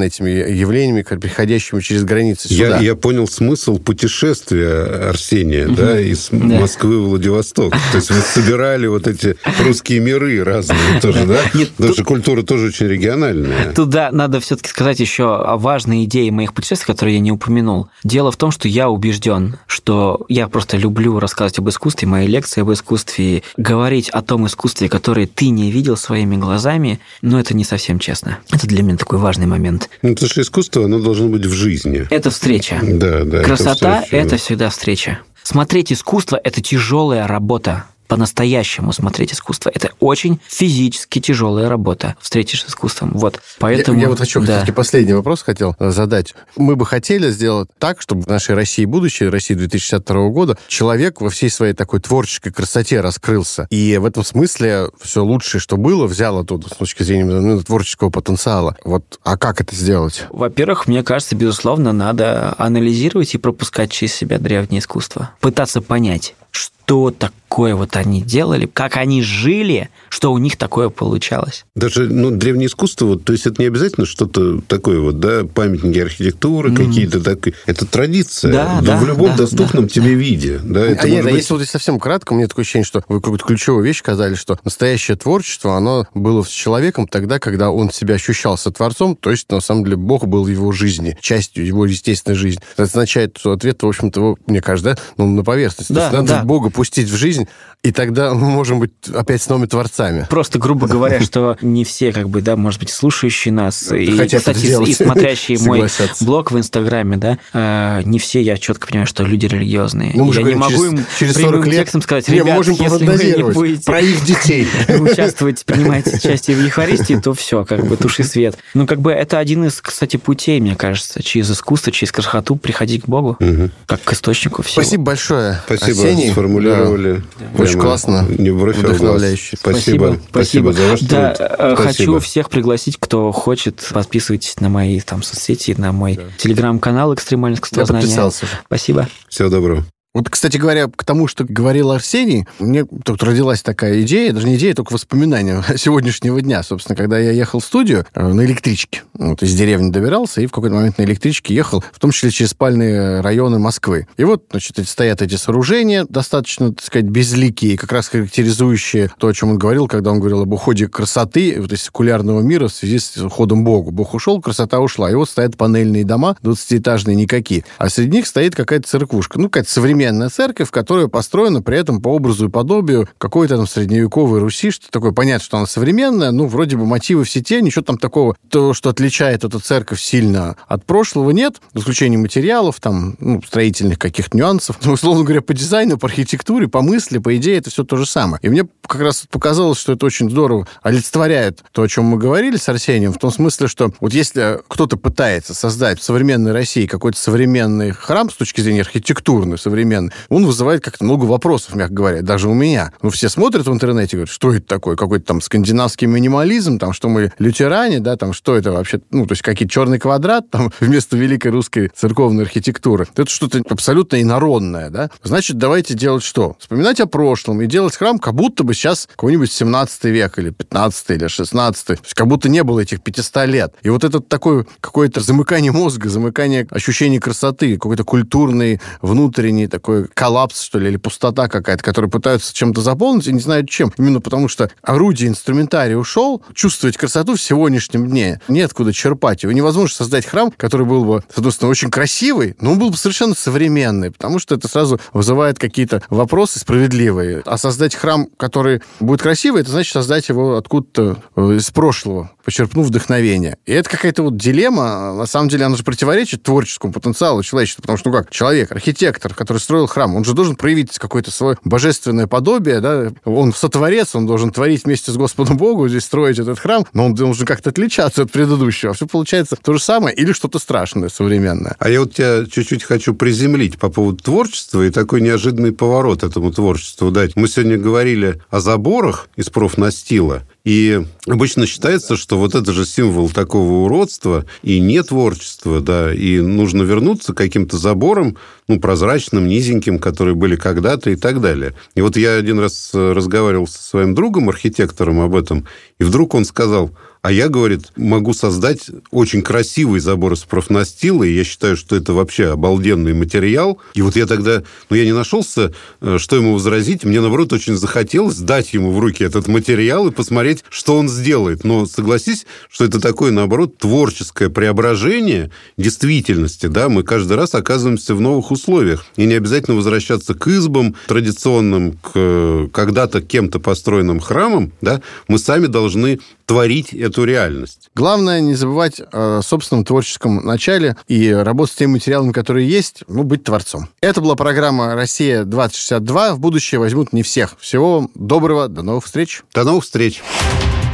постоянно 0.03 0.07
этими 0.07 0.51
явлениями, 0.51 1.01
как 1.01 1.19
приходящими 1.19 1.81
через 1.81 2.03
границы 2.03 2.49
сюда. 2.49 2.77
Я, 2.77 2.79
я 2.79 2.95
понял 2.95 3.27
смысл 3.27 3.77
путешествия 3.77 5.09
Арсения, 5.09 5.67
да, 5.67 5.99
из 5.99 6.29
Да. 6.31 6.59
Москвы 6.59 6.99
в 6.99 7.09
Владивосток. 7.09 7.73
То 7.91 7.97
есть 7.97 8.11
вы 8.11 8.21
собирали 8.21 8.87
вот 8.87 9.07
эти 9.07 9.35
русские 9.63 9.99
миры 9.99 10.43
разные 10.43 10.99
тоже, 11.01 11.25
да? 11.25 11.39
Нет, 11.53 11.71
Потому 11.71 11.93
что 11.93 12.03
культура 12.03 12.43
тоже 12.43 12.67
очень 12.67 12.87
региональная. 12.87 13.73
Туда 13.73 14.09
надо 14.11 14.39
все-таки 14.39 14.69
сказать 14.69 14.99
еще 14.99 15.35
о 15.35 15.57
важной 15.57 16.05
идее 16.05 16.31
моих 16.31 16.53
путешествий, 16.53 16.87
которые 16.87 17.15
я 17.15 17.21
не 17.21 17.31
упомянул. 17.31 17.87
Дело 18.03 18.31
в 18.31 18.37
том, 18.37 18.51
что 18.51 18.67
я 18.67 18.89
убежден, 18.89 19.57
что 19.67 20.25
я 20.29 20.47
просто 20.47 20.77
люблю 20.77 21.19
рассказывать 21.19 21.59
об 21.59 21.69
искусстве, 21.69 22.07
мои 22.07 22.27
лекции 22.27 22.61
об 22.61 22.71
искусстве, 22.71 23.43
говорить 23.57 24.09
о 24.09 24.21
том 24.21 24.47
искусстве, 24.47 24.89
которое 24.89 25.27
ты 25.27 25.49
не 25.49 25.71
видел 25.71 25.97
своими 25.97 26.35
глазами, 26.35 26.99
но 27.21 27.39
это 27.39 27.55
не 27.55 27.63
совсем 27.63 27.99
честно. 27.99 28.39
Это 28.51 28.67
для 28.67 28.83
меня 28.83 28.97
такой 28.97 29.19
важный 29.19 29.45
момент. 29.45 29.82
Ну, 30.01 30.13
потому 30.13 30.29
что 30.29 30.41
искусство, 30.41 30.85
оно 30.85 30.99
должно 30.99 31.27
быть 31.27 31.45
в 31.45 31.53
жизни. 31.53 32.07
Это 32.09 32.29
встреча. 32.31 32.79
Да, 32.81 33.23
да. 33.23 33.43
Красота 33.43 34.03
это 34.11 34.31
да. 34.31 34.37
всегда 34.37 34.69
встреча. 34.69 35.19
Смотреть 35.43 35.91
искусство 35.91 36.39
это 36.41 36.61
тяжелая 36.61 37.27
работа. 37.27 37.85
По-настоящему 38.13 38.93
смотреть 38.93 39.33
искусство. 39.33 39.71
Это 39.73 39.89
очень 39.99 40.39
физически 40.47 41.19
тяжелая 41.19 41.67
работа. 41.67 42.15
Встретишь 42.21 42.61
с 42.63 42.69
искусством. 42.69 43.09
Вот. 43.15 43.41
Поэтому. 43.57 43.97
Я, 43.97 44.03
я 44.03 44.09
вот 44.09 44.19
хочу 44.19 44.39
да. 44.41 44.45
все-таки 44.57 44.71
последний 44.71 45.13
вопрос 45.13 45.41
хотел 45.41 45.75
э, 45.79 45.89
задать. 45.89 46.35
Мы 46.55 46.75
бы 46.75 46.85
хотели 46.85 47.31
сделать 47.31 47.69
так, 47.79 48.01
чтобы 48.01 48.21
в 48.21 48.27
нашей 48.27 48.53
России 48.53 48.85
будущее, 48.85 49.29
России 49.29 49.55
2062 49.55 50.27
года, 50.29 50.59
человек 50.67 51.21
во 51.21 51.31
всей 51.31 51.49
своей 51.49 51.73
такой 51.73 52.01
творческой 52.01 52.51
красоте 52.51 53.01
раскрылся. 53.01 53.65
И 53.71 53.97
в 53.97 54.05
этом 54.05 54.23
смысле 54.23 54.89
все 55.01 55.23
лучшее, 55.23 55.59
что 55.59 55.75
было, 55.77 56.05
взял 56.05 56.37
оттуда 56.37 56.69
с 56.69 56.77
точки 56.77 57.01
зрения 57.01 57.25
ну, 57.25 57.63
творческого 57.63 58.11
потенциала. 58.11 58.77
Вот, 58.83 59.19
а 59.23 59.37
как 59.39 59.59
это 59.59 59.75
сделать? 59.75 60.25
Во-первых, 60.29 60.85
мне 60.85 61.01
кажется, 61.01 61.35
безусловно, 61.35 61.93
надо 61.93 62.53
анализировать 62.59 63.33
и 63.33 63.39
пропускать 63.39 63.91
через 63.91 64.13
себя 64.13 64.37
древнее 64.37 64.81
искусство. 64.81 65.31
Пытаться 65.39 65.81
понять, 65.81 66.35
что 66.51 66.82
такое 66.87 67.75
вот 67.75 67.95
они 67.95 68.21
делали, 68.21 68.65
как 68.65 68.97
они 68.97 69.21
жили, 69.21 69.89
что 70.09 70.33
у 70.33 70.39
них 70.39 70.57
такое 70.57 70.89
получалось. 70.89 71.65
Даже, 71.75 72.09
ну, 72.09 72.31
древнее 72.31 72.67
искусство, 72.67 73.05
вот, 73.05 73.25
то 73.25 73.31
есть 73.33 73.45
это 73.45 73.61
не 73.61 73.67
обязательно 73.67 74.07
что-то 74.07 74.59
такое 74.61 74.99
вот, 74.99 75.19
да, 75.19 75.43
памятники 75.43 75.99
архитектуры 75.99 76.73
какие-то, 76.73 77.21
так, 77.21 77.47
это 77.67 77.85
традиция. 77.85 78.51
Да, 78.51 78.79
в 78.81 78.83
да, 78.83 79.03
любом 79.03 79.29
да, 79.31 79.37
доступном 79.37 79.83
да, 79.83 79.89
тебе 79.89 80.15
виде. 80.15 80.59
Да, 80.63 80.81
это 80.81 81.03
а 81.03 81.09
нет, 81.09 81.25
а 81.25 81.29
быть- 81.29 81.35
если 81.37 81.53
вот 81.53 81.59
здесь 81.59 81.71
совсем 81.71 81.99
кратко, 81.99 82.33
мне 82.33 82.47
такое 82.47 82.63
ощущение, 82.63 82.85
что 82.85 83.03
вы 83.07 83.21
какую-то 83.21 83.45
ключевую 83.45 83.83
вещь 83.83 83.99
сказали, 83.99 84.33
что 84.33 84.59
настоящее 84.63 85.15
творчество, 85.15 85.77
оно 85.77 86.07
было 86.15 86.41
с 86.43 86.49
человеком 86.49 87.07
тогда, 87.07 87.37
когда 87.37 87.69
он 87.69 87.91
себя 87.91 88.15
ощущал 88.15 88.57
со 88.57 88.71
Творцом, 88.71 89.15
то 89.15 89.29
есть, 89.29 89.51
на 89.51 89.61
самом 89.61 89.83
деле, 89.83 89.97
Бог 89.97 90.25
был 90.25 90.45
в 90.45 90.47
его 90.47 90.71
жизни, 90.71 91.17
частью 91.21 91.65
его 91.65 91.85
естественной 91.85 92.35
жизни. 92.35 92.61
Это 92.73 92.83
означает, 92.83 93.37
что 93.37 93.51
ответ, 93.51 93.83
в 93.83 93.87
общем-то, 93.87 94.37
мне 94.47 94.61
кажется, 94.61 94.95
да, 94.95 95.01
ну, 95.17 95.27
на 95.27 95.43
поверхности. 95.43 95.93
Да, 95.93 96.09
то 96.09 96.17
есть 96.17 96.29
надо 96.29 96.41
да. 96.41 96.45
Бога 96.45 96.71
пустить 96.73 97.09
в 97.09 97.15
жизнь, 97.15 97.47
и 97.83 97.91
тогда 97.91 98.33
мы 98.33 98.49
можем 98.49 98.79
быть 98.79 98.91
опять 99.13 99.41
с 99.41 99.49
новыми 99.49 99.67
творцами. 99.67 100.25
Просто, 100.29 100.57
грубо 100.57 100.87
говоря, 100.87 101.19
что 101.21 101.57
не 101.61 101.83
все, 101.83 102.13
как 102.13 102.29
бы, 102.29 102.41
да, 102.41 102.55
может 102.55 102.79
быть, 102.79 102.89
слушающие 102.89 103.53
нас, 103.53 103.91
и, 103.91 104.05
кстати, 104.05 104.89
и 104.89 104.93
смотрящие 104.93 105.59
мой 105.59 105.87
блог 106.21 106.51
в 106.51 106.57
Инстаграме, 106.57 107.17
да, 107.17 107.37
э, 107.53 108.01
не 108.05 108.19
все, 108.19 108.41
я 108.41 108.57
четко 108.57 108.87
понимаю, 108.87 109.07
что 109.07 109.23
люди 109.23 109.47
религиозные. 109.47 110.13
Ну, 110.15 110.31
я 110.31 110.43
не 110.43 110.55
могу 110.55 110.71
через, 110.71 110.83
им 110.83 111.05
через 111.19 111.33
прямым 111.35 111.53
40 111.55 111.67
лет 111.67 111.75
текстом 111.75 112.01
сказать, 112.01 112.29
ребят, 112.29 112.55
можем 112.55 112.75
если 112.75 113.05
вы 113.05 113.23
не 113.23 113.53
будете 113.53 113.83
про 113.83 113.99
их 113.99 114.23
детей. 114.23 114.67
участвовать, 114.99 115.65
принимать 115.65 116.07
участие 116.07 116.57
в 116.57 116.63
Евхаристии, 116.63 117.15
то 117.15 117.33
все, 117.33 117.65
как 117.65 117.85
бы 117.85 117.97
туши 117.97 118.23
свет. 118.23 118.57
Ну, 118.73 118.87
как 118.87 119.01
бы 119.01 119.11
это 119.11 119.39
один 119.39 119.65
из, 119.65 119.81
кстати, 119.81 120.17
путей, 120.17 120.59
мне 120.59 120.75
кажется, 120.75 121.21
через 121.21 121.51
искусство, 121.51 121.91
через 121.91 122.11
красоту 122.11 122.55
приходить 122.55 123.03
к 123.03 123.07
Богу, 123.07 123.37
как 123.85 124.03
к 124.03 124.13
источнику 124.13 124.61
всего. 124.61 124.81
Спасибо 124.81 125.03
большое, 125.03 125.61
Спасибо, 125.65 126.01
Арсений. 126.03 126.31
Сформулировали. 126.71 127.23
Да. 127.39 127.63
Очень 127.63 127.79
классно, 127.79 128.25
Не 128.29 128.51
вдохновляюще. 128.51 129.57
Спасибо. 129.57 130.19
Спасибо 130.29 130.73
за 130.73 130.87
ваш 130.89 131.01
Да, 131.01 131.33
труд. 131.33 131.49
э, 131.59 131.75
хочу 131.75 131.83
Спасибо. 131.93 132.19
всех 132.19 132.49
пригласить, 132.49 132.97
кто 132.99 133.31
хочет, 133.31 133.89
подписывайтесь 133.93 134.59
на 134.59 134.69
мои 134.69 134.99
там 134.99 135.23
соцсети, 135.23 135.75
на 135.77 135.91
мой 135.91 136.19
телеграм-канал 136.37 137.13
«Экстремальное 137.13 137.55
Я 137.55 137.57
искусствознание». 137.57 138.07
подписался. 138.07 138.45
Спасибо. 138.67 139.07
Всего 139.29 139.49
доброго. 139.49 139.83
Вот, 140.13 140.29
кстати 140.29 140.57
говоря, 140.57 140.87
к 140.95 141.03
тому, 141.03 141.27
что 141.27 141.43
говорил 141.43 141.89
Арсений, 141.89 142.45
мне 142.59 142.85
тут 142.85 143.23
родилась 143.23 143.63
такая 143.63 144.03
идея, 144.03 144.31
даже 144.31 144.47
не 144.47 144.57
идея, 144.57 144.75
только 144.75 144.93
воспоминания 144.93 145.63
сегодняшнего 145.75 146.39
дня. 146.39 146.61
Собственно, 146.61 146.95
когда 146.95 147.17
я 147.17 147.31
ехал 147.31 147.59
в 147.59 147.65
студию 147.65 148.05
э, 148.13 148.27
на 148.27 148.45
электричке, 148.45 149.01
вот 149.15 149.41
из 149.41 149.55
деревни 149.55 149.89
добирался, 149.89 150.41
и 150.41 150.45
в 150.45 150.51
какой-то 150.51 150.75
момент 150.75 150.99
на 150.99 151.03
электричке 151.03 151.55
ехал, 151.55 151.83
в 151.91 151.99
том 151.99 152.11
числе 152.11 152.29
через 152.29 152.51
спальные 152.51 153.21
районы 153.21 153.57
Москвы. 153.57 154.07
И 154.17 154.23
вот, 154.23 154.45
значит, 154.51 154.87
стоят 154.87 155.23
эти 155.23 155.33
сооружения, 155.33 156.05
достаточно, 156.07 156.71
так 156.71 156.85
сказать, 156.85 157.07
безликие, 157.07 157.75
как 157.75 157.91
раз 157.91 158.07
характеризующие 158.09 159.11
то, 159.17 159.29
о 159.29 159.33
чем 159.33 159.49
он 159.49 159.57
говорил, 159.57 159.87
когда 159.87 160.11
он 160.11 160.19
говорил 160.19 160.43
об 160.43 160.53
уходе 160.53 160.87
красоты, 160.87 161.59
вот 161.59 161.73
из 161.73 161.81
секулярного 161.81 162.41
мира 162.41 162.67
в 162.67 162.73
связи 162.73 162.99
с 162.99 163.17
уходом 163.17 163.63
Богу. 163.63 163.89
Бог 163.89 164.13
ушел, 164.13 164.39
красота 164.39 164.79
ушла. 164.79 165.09
И 165.09 165.15
вот 165.15 165.27
стоят 165.27 165.57
панельные 165.57 166.05
дома, 166.05 166.37
20-этажные 166.43 167.15
никакие. 167.15 167.65
А 167.79 167.89
среди 167.89 168.17
них 168.17 168.27
стоит 168.27 168.55
какая-то 168.55 168.87
церквушка. 168.87 169.39
Ну, 169.39 169.45
какая-то 169.45 169.71
современная 169.71 170.02
церковь, 170.29 170.69
которая 170.69 171.07
построена 171.07 171.61
при 171.61 171.77
этом 171.77 172.01
по 172.01 172.09
образу 172.09 172.47
и 172.47 172.49
подобию 172.49 173.07
какой-то 173.17 173.57
там 173.57 173.67
средневековой 173.67 174.39
Руси, 174.39 174.71
что 174.71 174.89
такое. 174.89 175.11
Понятно, 175.11 175.43
что 175.43 175.57
она 175.57 175.65
современная, 175.65 176.31
ну, 176.31 176.47
вроде 176.47 176.77
бы 176.77 176.85
мотивы 176.85 177.23
все 177.23 177.41
те, 177.41 177.61
ничего 177.61 177.83
там 177.83 177.97
такого, 177.97 178.35
то, 178.49 178.73
что 178.73 178.89
отличает 178.89 179.43
эту 179.43 179.59
церковь 179.59 180.01
сильно 180.01 180.55
от 180.67 180.85
прошлого, 180.85 181.31
нет, 181.31 181.61
за 181.73 181.81
исключением 181.81 182.21
материалов, 182.21 182.79
там, 182.79 183.15
ну, 183.19 183.41
строительных 183.45 183.99
каких-то 183.99 184.35
нюансов. 184.37 184.77
Ну, 184.83 184.93
условно 184.93 185.23
говоря, 185.23 185.41
по 185.41 185.53
дизайну, 185.53 185.97
по 185.97 186.07
архитектуре, 186.07 186.67
по 186.67 186.81
мысли, 186.81 187.17
по 187.17 187.35
идее, 187.37 187.57
это 187.57 187.69
все 187.69 187.83
то 187.83 187.95
же 187.95 188.05
самое. 188.05 188.39
И 188.41 188.49
мне 188.49 188.65
как 188.87 189.01
раз 189.01 189.25
показалось, 189.29 189.77
что 189.77 189.93
это 189.93 190.05
очень 190.05 190.29
здорово 190.29 190.67
олицетворяет 190.81 191.63
то, 191.71 191.83
о 191.83 191.87
чем 191.87 192.05
мы 192.05 192.17
говорили 192.17 192.57
с 192.57 192.67
Арсением, 192.69 193.13
в 193.13 193.17
том 193.17 193.31
смысле, 193.31 193.67
что 193.67 193.91
вот 193.99 194.13
если 194.13 194.59
кто-то 194.67 194.97
пытается 194.97 195.53
создать 195.53 195.99
в 195.99 196.03
современной 196.03 196.51
России 196.51 196.85
какой-то 196.85 197.17
современный 197.17 197.91
храм 197.91 198.29
с 198.29 198.35
точки 198.35 198.61
зрения 198.61 198.81
архитектурной, 198.81 199.57
современный, 199.93 200.11
он 200.29 200.45
вызывает 200.45 200.81
как-то 200.81 201.03
много 201.03 201.25
вопросов, 201.25 201.75
мягко 201.75 201.93
говоря, 201.93 202.21
даже 202.21 202.49
у 202.49 202.53
меня. 202.53 202.91
Ну, 203.01 203.09
все 203.09 203.29
смотрят 203.29 203.67
в 203.67 203.73
интернете 203.73 204.17
говорят, 204.17 204.29
что 204.29 204.53
это 204.53 204.65
такое, 204.65 204.95
какой-то 204.95 205.25
там 205.25 205.41
скандинавский 205.41 206.07
минимализм, 206.07 206.79
там, 206.79 206.93
что 206.93 207.09
мы 207.09 207.31
лютеране, 207.39 207.99
да, 207.99 208.15
там, 208.15 208.33
что 208.33 208.55
это 208.55 208.71
вообще, 208.71 209.01
ну, 209.11 209.25
то 209.25 209.33
есть 209.33 209.41
какие-то 209.41 209.73
черный 209.73 209.99
квадрат 209.99 210.49
там 210.49 210.71
вместо 210.79 211.17
великой 211.17 211.51
русской 211.51 211.91
церковной 211.93 212.43
архитектуры. 212.43 213.07
Это 213.15 213.29
что-то 213.29 213.61
абсолютно 213.69 214.21
инородное, 214.21 214.89
да. 214.89 215.09
Значит, 215.23 215.57
давайте 215.57 215.93
делать 215.93 216.23
что? 216.23 216.55
Вспоминать 216.59 216.99
о 216.99 217.05
прошлом 217.05 217.61
и 217.61 217.67
делать 217.67 217.95
храм, 217.95 218.19
как 218.19 218.33
будто 218.33 218.63
бы 218.63 218.73
сейчас 218.73 219.07
какой-нибудь 219.11 219.51
17 219.51 220.05
век 220.05 220.39
или 220.39 220.49
15 220.49 221.09
или 221.11 221.27
16 221.27 221.85
то 221.85 221.93
есть 221.93 222.13
как 222.13 222.27
будто 222.27 222.49
не 222.49 222.63
было 222.63 222.79
этих 222.79 223.01
500 223.01 223.45
лет. 223.47 223.73
И 223.83 223.89
вот 223.89 224.03
это 224.03 224.19
такое 224.19 224.65
какое-то 224.79 225.21
замыкание 225.21 225.71
мозга, 225.71 226.09
замыкание 226.09 226.67
ощущения 226.69 227.19
красоты, 227.19 227.73
какой-то 227.73 228.03
культурный, 228.03 228.79
внутренний 229.01 229.67
такой 229.67 229.82
такой 229.83 230.07
коллапс, 230.07 230.61
что 230.61 230.79
ли, 230.79 230.87
или 230.87 230.95
пустота 230.95 231.49
какая-то, 231.49 231.83
которую 231.83 232.09
пытаются 232.09 232.53
чем-то 232.53 232.79
заполнить 232.79 233.27
и 233.27 233.33
не 233.33 233.41
знают 233.41 233.69
чем. 233.69 233.91
Именно 233.97 234.21
потому 234.21 234.47
что 234.47 234.71
орудие, 234.81 235.27
инструментарий 235.27 235.97
ушел, 235.97 236.41
чувствовать 236.53 236.95
красоту 236.95 237.35
в 237.35 237.41
сегодняшнем 237.41 238.07
дне 238.07 238.39
неоткуда 238.47 238.93
черпать. 238.93 239.43
Его 239.43 239.51
невозможно 239.51 239.93
создать 239.93 240.25
храм, 240.25 240.53
который 240.55 240.85
был 240.85 241.03
бы, 241.03 241.23
соответственно, 241.33 241.69
очень 241.69 241.91
красивый, 241.91 242.55
но 242.61 242.71
он 242.71 242.79
был 242.79 242.91
бы 242.91 242.97
совершенно 242.97 243.35
современный, 243.35 244.11
потому 244.11 244.39
что 244.39 244.55
это 244.55 244.69
сразу 244.69 245.01
вызывает 245.11 245.59
какие-то 245.59 246.01
вопросы 246.09 246.59
справедливые. 246.59 247.41
А 247.45 247.57
создать 247.57 247.93
храм, 247.93 248.27
который 248.37 248.81
будет 249.01 249.21
красивый, 249.21 249.63
это 249.63 249.71
значит 249.71 249.91
создать 249.91 250.29
его 250.29 250.55
откуда-то 250.55 251.17
э, 251.35 251.55
из 251.55 251.69
прошлого, 251.71 252.31
почерпнув 252.43 252.87
вдохновение. 252.87 253.57
И 253.65 253.73
это 253.73 253.89
какая-то 253.89 254.23
вот 254.23 254.37
дилемма, 254.37 255.13
на 255.13 255.25
самом 255.25 255.49
деле 255.49 255.65
она 255.65 255.75
же 255.75 255.83
противоречит 255.83 256.43
творческому 256.43 256.93
потенциалу 256.93 257.43
человечества, 257.43 257.81
потому 257.81 257.97
что, 257.97 258.09
ну 258.09 258.15
как, 258.15 258.29
человек, 258.31 258.71
архитектор, 258.71 259.33
который 259.33 259.59
строил 259.59 259.87
храм, 259.87 260.15
он 260.15 260.25
же 260.25 260.33
должен 260.33 260.55
проявить 260.55 260.97
какое-то 260.99 261.31
свое 261.31 261.57
божественное 261.63 262.27
подобие, 262.27 262.79
да, 262.79 263.11
он 263.25 263.53
сотворец, 263.53 264.15
он 264.15 264.25
должен 264.25 264.51
творить 264.51 264.85
вместе 264.85 265.11
с 265.11 265.17
Господом 265.17 265.57
Богу, 265.57 265.87
здесь 265.87 266.03
строить 266.03 266.39
этот 266.39 266.59
храм, 266.59 266.85
но 266.93 267.05
он 267.05 267.15
должен 267.15 267.45
как-то 267.45 267.69
отличаться 267.69 268.23
от 268.23 268.31
предыдущего. 268.31 268.93
Все 268.93 269.07
получается 269.07 269.55
то 269.55 269.73
же 269.73 269.79
самое 269.79 270.15
или 270.15 270.33
что-то 270.33 270.59
страшное 270.59 271.09
современное. 271.09 271.75
А 271.79 271.89
я 271.89 272.01
вот 272.01 272.13
тебя 272.13 272.45
чуть-чуть 272.45 272.83
хочу 272.83 273.13
приземлить 273.13 273.77
по 273.77 273.89
поводу 273.89 274.23
творчества 274.23 274.81
и 274.81 274.89
такой 274.89 275.21
неожиданный 275.21 275.71
поворот 275.71 276.23
этому 276.23 276.51
творчеству 276.51 277.11
дать. 277.11 277.35
Мы 277.35 277.47
сегодня 277.47 277.77
говорили 277.77 278.41
о 278.49 278.59
заборах 278.59 279.29
из 279.35 279.49
профнастила, 279.49 280.43
и 280.65 281.01
обычно 281.27 281.65
считается, 281.67 282.15
что 282.15 282.37
вот 282.37 282.55
это 282.55 282.71
же 282.71 282.85
символ 282.85 283.29
такого 283.29 283.83
уродства 283.83 284.45
и 284.61 284.79
не 284.79 285.03
творчества, 285.03 285.81
да, 285.81 286.13
и 286.13 286.39
нужно 286.39 286.83
вернуться 286.83 287.33
к 287.33 287.37
каким-то 287.37 287.77
заборам, 287.77 288.37
ну, 288.69 288.79
прозрачным, 288.79 289.47
низеньким, 289.47 289.99
которые 289.99 290.35
были 290.35 290.55
когда-то 290.55 291.09
и 291.09 291.17
так 291.17 291.41
далее. 291.41 291.73
И 291.95 292.01
вот 292.01 292.15
я 292.15 292.35
один 292.35 292.59
раз 292.59 292.91
разговаривал 292.93 293.67
со 293.67 293.83
своим 293.83 294.15
другом, 294.15 294.47
архитектором 294.47 295.19
об 295.19 295.35
этом, 295.35 295.67
и 295.99 296.03
вдруг 296.05 296.33
он 296.33 296.45
сказал, 296.45 296.91
а 297.23 297.31
я, 297.31 297.47
говорит, 297.47 297.93
могу 297.95 298.33
создать 298.33 298.87
очень 299.09 299.43
красивый 299.43 300.01
забор 300.01 300.33
из 300.33 300.41
профнастила, 300.41 301.23
и 301.23 301.33
я 301.33 301.45
считаю, 301.45 301.77
что 301.77 301.95
это 301.95 302.11
вообще 302.11 302.51
обалденный 302.51 303.13
материал. 303.13 303.79
И 303.93 304.01
вот 304.01 304.17
я 304.17 304.25
тогда, 304.25 304.63
ну, 304.89 304.97
я 304.97 305.05
не 305.05 305.13
нашелся, 305.13 305.73
э, 306.01 306.17
что 306.19 306.35
ему 306.35 306.55
возразить. 306.55 307.05
Мне, 307.05 307.21
наоборот, 307.21 307.53
очень 307.53 307.77
захотелось 307.77 308.39
дать 308.39 308.73
ему 308.73 308.91
в 308.91 308.99
руки 308.99 309.23
этот 309.23 309.47
материал 309.47 310.05
и 310.09 310.11
посмотреть, 310.11 310.65
что 310.69 310.97
он 310.97 311.07
сделает. 311.07 311.63
Но 311.63 311.85
согласись, 311.85 312.45
что 312.69 312.83
это 312.83 312.99
такое, 312.99 313.31
наоборот, 313.31 313.77
творческое 313.77 314.49
преображение 314.49 315.49
действительности, 315.77 316.65
да, 316.65 316.89
мы 316.89 317.03
каждый 317.03 317.37
раз 317.37 317.55
оказываемся 317.55 318.15
в 318.15 318.19
новых 318.19 318.51
условиях. 318.51 319.05
И 319.15 319.23
не 319.25 319.35
обязательно 319.35 319.77
возвращаться 319.77 320.33
к 320.33 320.45
избам 320.49 320.93
традиционным, 321.07 321.93
к 321.93 322.11
э, 322.15 322.67
когда-то 322.73 323.21
кем-то 323.21 323.61
построенным 323.61 324.19
храмам, 324.19 324.73
да, 324.81 325.01
мы 325.29 325.39
сами 325.39 325.67
должны 325.67 326.19
творить 326.45 326.93
эту 326.93 327.23
реальность. 327.23 327.89
Главное 327.95 328.41
не 328.41 328.55
забывать 328.55 329.01
о 329.11 329.41
собственном 329.41 329.85
творческом 329.85 330.45
начале 330.45 330.95
и 331.07 331.31
работать 331.31 331.73
с 331.73 331.77
теми 331.77 331.93
материалами, 331.93 332.31
которые 332.31 332.67
есть, 332.67 333.03
ну, 333.07 333.23
быть 333.23 333.43
творцом. 333.43 333.89
Это 334.01 334.21
была 334.21 334.35
программа 334.35 334.95
«Россия-2062». 334.95 336.33
В 336.33 336.39
будущее 336.39 336.79
возьмут 336.79 337.13
не 337.13 337.23
всех. 337.23 337.55
Всего 337.59 337.95
вам 337.95 338.09
доброго, 338.15 338.67
до 338.67 338.81
новых 338.81 339.05
встреч. 339.05 339.43
До 339.53 339.63
новых 339.63 339.83
встреч. 339.83 340.21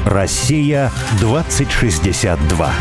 Россия 0.05 0.91
2062. 1.19 2.73